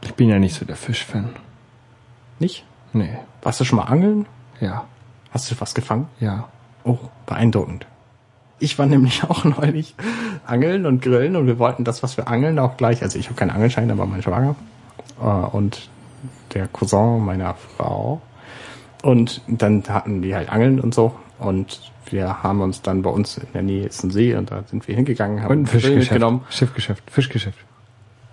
[0.03, 1.31] ich bin ja nicht so der Fischfan.
[2.39, 2.64] Nicht?
[2.93, 3.18] Nee.
[3.43, 4.26] Warst du schon mal angeln?
[4.61, 4.85] Ja.
[5.31, 6.09] Hast du was gefangen?
[6.20, 6.49] Ja.
[6.85, 7.87] Oh, beeindruckend.
[8.61, 9.95] Ich war nämlich auch neulich
[10.47, 13.03] angeln und grillen und wir wollten das, was wir angeln, auch gleich.
[13.03, 14.57] Also ich habe keinen Angelschein, aber mein Schwager
[15.20, 15.91] äh, und
[16.55, 18.20] der Cousin meiner Frau.
[19.03, 21.14] Und dann hatten die halt Angeln und so.
[21.39, 21.81] Und
[22.13, 24.87] wir haben uns dann bei uns in der Nähe ist ein See und da sind
[24.89, 25.99] wir hingegangen, haben Und ein Fischgeschäft.
[26.13, 26.45] mitgenommen.
[26.51, 27.11] Schiffgeschäft.
[27.11, 27.59] Fischgeschäft.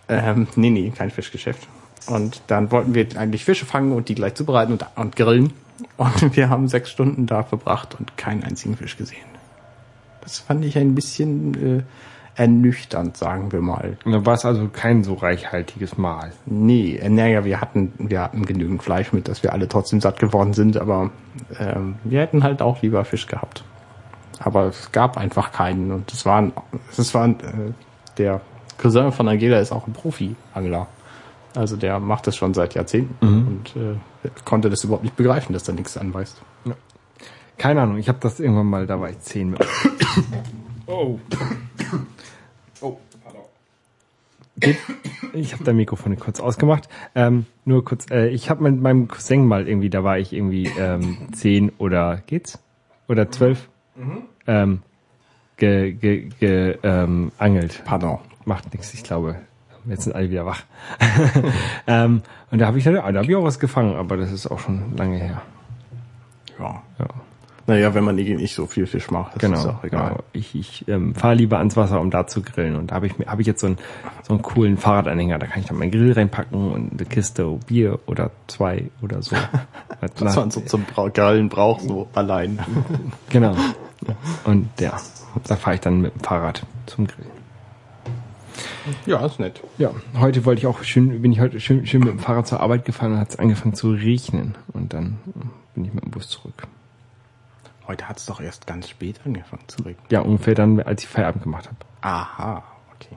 [0.08, 1.68] Ähm, nee, nee, kein Fischgeschäft.
[2.08, 5.54] Und dann wollten wir eigentlich Fische fangen und die gleich zubereiten und, und grillen.
[5.98, 9.26] Und wir haben sechs Stunden da verbracht und keinen einzigen Fisch gesehen.
[10.22, 11.84] Das fand ich ein bisschen äh,
[12.36, 13.98] ernüchternd, sagen wir mal.
[14.04, 16.34] Und dann war es also kein so reichhaltiges Mahl.
[16.46, 20.20] Nee, äh, naja, wir hatten, wir hatten genügend Fleisch mit, dass wir alle trotzdem satt
[20.20, 21.12] geworden sind, aber
[21.60, 23.64] ähm, wir hätten halt auch lieber Fisch gehabt.
[24.40, 26.52] Aber es gab einfach keinen und es waren,
[26.98, 27.36] es war äh,
[28.18, 28.42] der
[28.78, 30.88] Cousin von Angela ist auch ein Profi-Angler.
[31.56, 35.64] Also der macht das schon seit Jahrzehnten und äh, konnte das überhaupt nicht begreifen, dass
[35.64, 36.42] da nichts anweist.
[37.58, 39.66] Keine Ahnung, ich habe das irgendwann mal, da war ich zehn mit.
[42.82, 42.98] Oh.
[43.38, 43.40] Oh,
[45.34, 46.88] Ich habe dein Mikrofon kurz ausgemacht.
[47.14, 50.72] Ähm, nur kurz, äh, ich habe mit meinem Cousin mal irgendwie, da war ich irgendwie
[50.80, 52.60] ähm, zehn oder geht's?
[53.08, 53.68] Oder zwölf?
[54.48, 54.82] Ähm,
[55.58, 57.82] ge, ge, ge, ähm, angelt.
[57.86, 58.20] Pardon.
[58.46, 59.38] Macht nichts, ich glaube.
[59.88, 60.64] Jetzt sind alle wieder wach.
[61.88, 64.60] ähm, und da habe ich, da hab ich auch was gefangen, aber das ist auch
[64.60, 65.42] schon lange her.
[66.60, 66.82] Ja.
[67.00, 67.08] Ja.
[67.68, 70.10] Naja, wenn man nicht, nicht so viel Fisch macht, Genau, ist auch egal.
[70.10, 70.24] genau.
[70.34, 72.76] Ich, ich ähm, fahre lieber ans Wasser, um da zu grillen.
[72.76, 73.78] Und da habe ich habe ich jetzt so einen,
[74.22, 75.40] so einen coolen Fahrradanhänger.
[75.40, 79.36] Da kann ich dann meinen Grill reinpacken und eine Kiste Bier oder zwei oder so.
[80.20, 82.60] Was man so zum Grillen braucht, so allein.
[83.30, 83.56] Genau.
[84.44, 84.98] Und ja,
[85.48, 87.32] da fahre ich dann mit dem Fahrrad zum Grillen.
[89.08, 89.62] ja, ist nett.
[89.80, 89.90] Ja,
[90.20, 92.86] heute wollte ich auch schön, bin ich heute schön, schön mit dem Fahrrad zur Arbeit
[92.86, 94.54] gefahren und hat es angefangen zu regnen.
[94.74, 95.18] Und dann
[95.74, 96.68] bin ich mit dem Bus zurück.
[97.88, 100.06] Heute hat's doch erst ganz spät angefangen zu regnen.
[100.10, 101.78] Ja, ungefähr dann, als ich Feierabend gemacht habe.
[102.02, 102.64] Aha,
[102.96, 103.16] okay.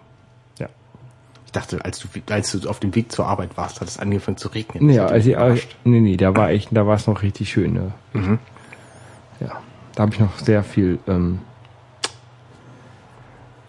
[0.58, 0.68] Ja.
[1.46, 4.36] Ich dachte, als du, als du auf dem Weg zur Arbeit warst, hat es angefangen
[4.36, 4.90] zu regnen.
[4.90, 5.36] Ja, hat als ich,
[5.84, 7.72] nee, nee, da war ich, da war es noch richtig schön.
[7.72, 7.92] Ne?
[8.12, 8.38] Mhm.
[9.40, 9.60] Ja,
[9.94, 11.40] da habe ich noch sehr viel ähm,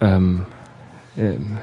[0.01, 0.45] ähm,
[1.17, 1.57] ähm,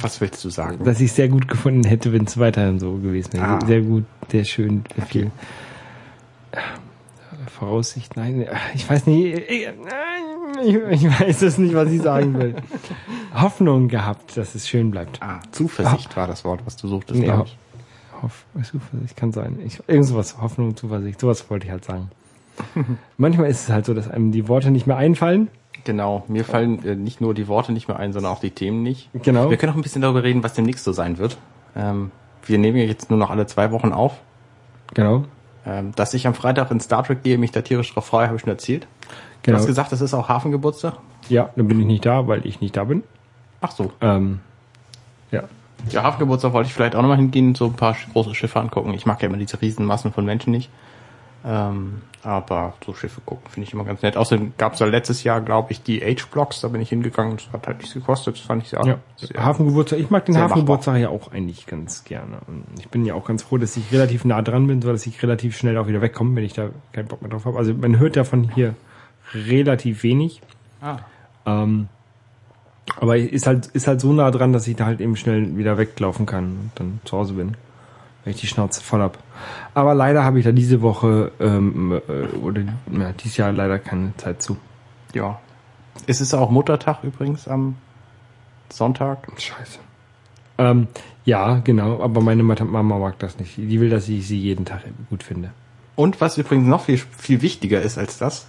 [0.00, 0.84] Was willst du sagen?
[0.84, 3.46] dass ich sehr gut gefunden hätte, wenn es weiterhin so gewesen wäre.
[3.46, 3.58] Ah.
[3.66, 5.30] Sehr gut, sehr schön, sehr viel
[6.52, 6.58] äh,
[7.48, 8.16] Voraussicht.
[8.16, 9.38] Nein, ich weiß nicht.
[9.48, 9.68] Ich,
[10.64, 12.56] ich, weiß es nicht, was ich sagen will.
[13.34, 15.20] Hoffnung gehabt, dass es schön bleibt.
[15.22, 17.58] ah, Zuversicht war das Wort, was du suchtest, Nee, glaub ho ich.
[18.22, 19.58] Hoff, Zuversicht kann sein.
[19.64, 22.10] Ich, irgend sowas, Hoffnung, Zuversicht, sowas wollte ich halt sagen.
[23.16, 25.48] Manchmal ist es halt so, dass einem die Worte nicht mehr einfallen.
[25.84, 28.82] Genau, mir fallen äh, nicht nur die Worte nicht mehr ein, sondern auch die Themen
[28.82, 29.10] nicht.
[29.22, 29.50] Genau.
[29.50, 31.38] Wir können auch ein bisschen darüber reden, was demnächst so sein wird.
[31.76, 32.10] Ähm,
[32.44, 34.14] wir nehmen ja jetzt nur noch alle zwei Wochen auf.
[34.94, 35.24] Genau.
[35.68, 38.36] Ähm, dass ich am Freitag in Star Trek gehe, mich da tierisch drauf freue, habe
[38.36, 38.84] ich schon erzählt.
[38.84, 39.08] Du
[39.42, 39.58] Genau.
[39.58, 40.94] hast gesagt, das ist auch Hafengeburtstag.
[41.28, 43.02] Ja, dann bin ich nicht da, weil ich nicht da bin.
[43.60, 43.92] Ach so.
[44.00, 44.40] Ähm,
[45.30, 45.44] ja.
[45.90, 48.92] Ja, Hafengeburtstag wollte ich vielleicht auch nochmal hingehen, so ein paar große Schiffe angucken.
[48.94, 50.70] Ich mag ja immer diese Riesenmassen von Menschen nicht.
[51.44, 54.16] Ähm, aber so Schiffe gucken finde ich immer ganz nett.
[54.16, 57.36] Außerdem gab es ja letztes Jahr, glaube ich, die Age-Blocks, da bin ich hingegangen.
[57.36, 58.98] Das hat halt nichts gekostet, das fand ich sehr, ja.
[59.16, 62.38] sehr Hafengeburtstag, ich mag den Hafengeburtstag ja auch eigentlich ganz gerne.
[62.48, 65.06] Und ich bin ja auch ganz froh, dass ich relativ nah dran bin, so dass
[65.06, 67.56] ich relativ schnell auch wieder wegkomme, wenn ich da keinen Bock mehr drauf habe.
[67.56, 68.74] Also man hört davon hier
[69.34, 70.40] relativ wenig.
[70.80, 70.98] Ah.
[71.46, 71.88] Ähm,
[72.96, 75.78] aber ist halt, ist halt so nah dran, dass ich da halt eben schnell wieder
[75.78, 77.56] weglaufen kann und dann zu Hause bin.
[78.24, 79.18] Wenn ich die Schnauze voll hab.
[79.78, 84.12] Aber leider habe ich da diese Woche ähm, äh, oder ja, dieses Jahr leider keine
[84.16, 84.56] Zeit zu.
[85.14, 85.38] Ja.
[86.08, 87.76] Es ist auch Muttertag übrigens am
[88.70, 89.28] Sonntag.
[89.36, 89.78] Scheiße.
[90.58, 90.88] Ähm,
[91.24, 93.56] ja, genau, aber meine Mama mag das nicht.
[93.56, 95.52] Die will, dass ich sie jeden Tag gut finde.
[95.94, 98.48] Und was übrigens noch viel, viel wichtiger ist als das,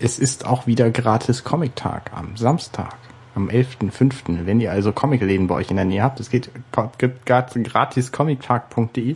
[0.00, 2.96] es ist auch wieder gratis Comic-Tag am Samstag,
[3.36, 4.44] am 11.05.
[4.44, 6.50] Wenn ihr also Comicläden bei euch in der Nähe habt, es geht,
[6.98, 9.14] gibt gratis comictag.de.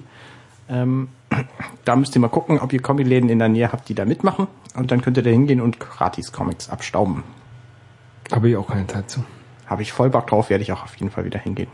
[0.68, 1.08] Ähm,
[1.84, 4.46] da müsst ihr mal gucken, ob ihr Comicläden in der Nähe habt, die da mitmachen.
[4.74, 7.22] Und dann könnt ihr da hingehen und gratis Comics abstauben.
[8.30, 9.24] Habe ich auch keine Zeit zu.
[9.66, 11.68] Habe ich voll Bock drauf, werde ich auch auf jeden Fall wieder hingehen.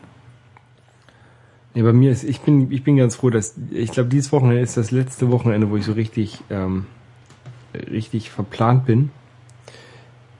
[1.74, 4.60] Nee, bei mir ist, ich bin, ich bin ganz froh, dass, ich glaube, dieses Wochenende
[4.62, 6.86] ist das letzte Wochenende, wo ich so richtig, ähm,
[7.74, 9.10] richtig verplant bin.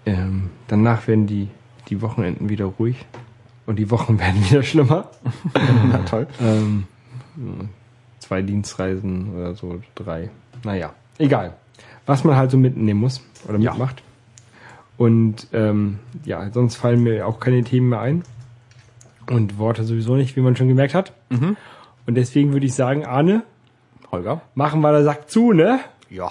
[0.06, 1.48] Ähm, danach werden die,
[1.88, 3.06] die Wochenenden wieder ruhig
[3.66, 5.10] und die Wochen werden wieder schlimmer.
[5.92, 6.26] Na toll.
[6.40, 6.84] Ähm,
[8.28, 10.28] zwei Dienstreisen oder so, drei.
[10.62, 11.54] naja, egal.
[12.06, 13.70] Was man halt so mitnehmen muss oder Ja.
[13.72, 14.02] mitmacht.
[14.98, 18.22] Und ähm, ja, sonst fallen mir auch keine Themen mehr ein.
[19.30, 21.12] Und Worte sowieso nicht, wie man schon gemerkt hat.
[21.30, 23.42] Und deswegen würde ich sagen, Arne,
[24.10, 24.40] Holger?
[24.54, 25.80] machen wir der Sack zu, ne?
[26.10, 26.30] Ja.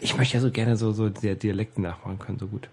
[0.00, 2.68] Ich möchte ja so gerne so, so der Dialekte nachmachen können, so gut.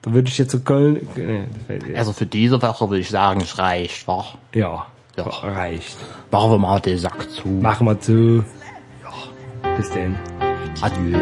[0.00, 1.06] Da würde ich jetzt so Köln.
[1.16, 4.24] Nee, Also für diese Woche würde ich sagen, es reicht, wa?
[4.54, 4.86] ja,
[5.16, 5.24] Ja.
[5.24, 5.96] reicht.
[6.30, 7.48] Machen wir mal den Sack zu.
[7.48, 8.44] Machen wir zu.
[9.76, 10.16] Bis denn.
[10.80, 11.18] Adieu.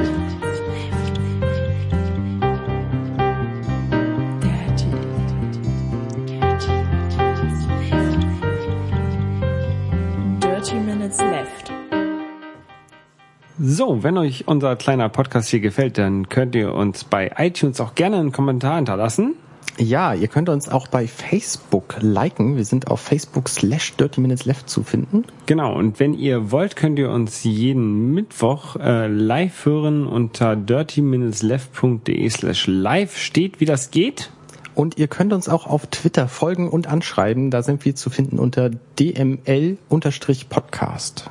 [13.62, 17.94] So, wenn euch unser kleiner Podcast hier gefällt, dann könnt ihr uns bei iTunes auch
[17.94, 19.34] gerne einen Kommentar hinterlassen.
[19.78, 22.56] Ja, ihr könnt uns auch bei Facebook liken.
[22.56, 25.24] Wir sind auf Facebook slash Dirty Minutes Left zu finden.
[25.46, 32.28] Genau, und wenn ihr wollt, könnt ihr uns jeden Mittwoch äh, live hören unter dirty-left.de
[32.28, 34.30] slash live steht, wie das geht.
[34.74, 37.50] Und ihr könnt uns auch auf Twitter folgen und anschreiben.
[37.50, 41.30] Da sind wir zu finden unter dml-podcast.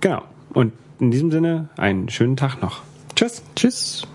[0.00, 0.22] Genau.
[0.52, 2.82] Und in diesem Sinne, einen schönen Tag noch.
[3.16, 3.42] Tschüss.
[3.56, 4.06] Tschüss.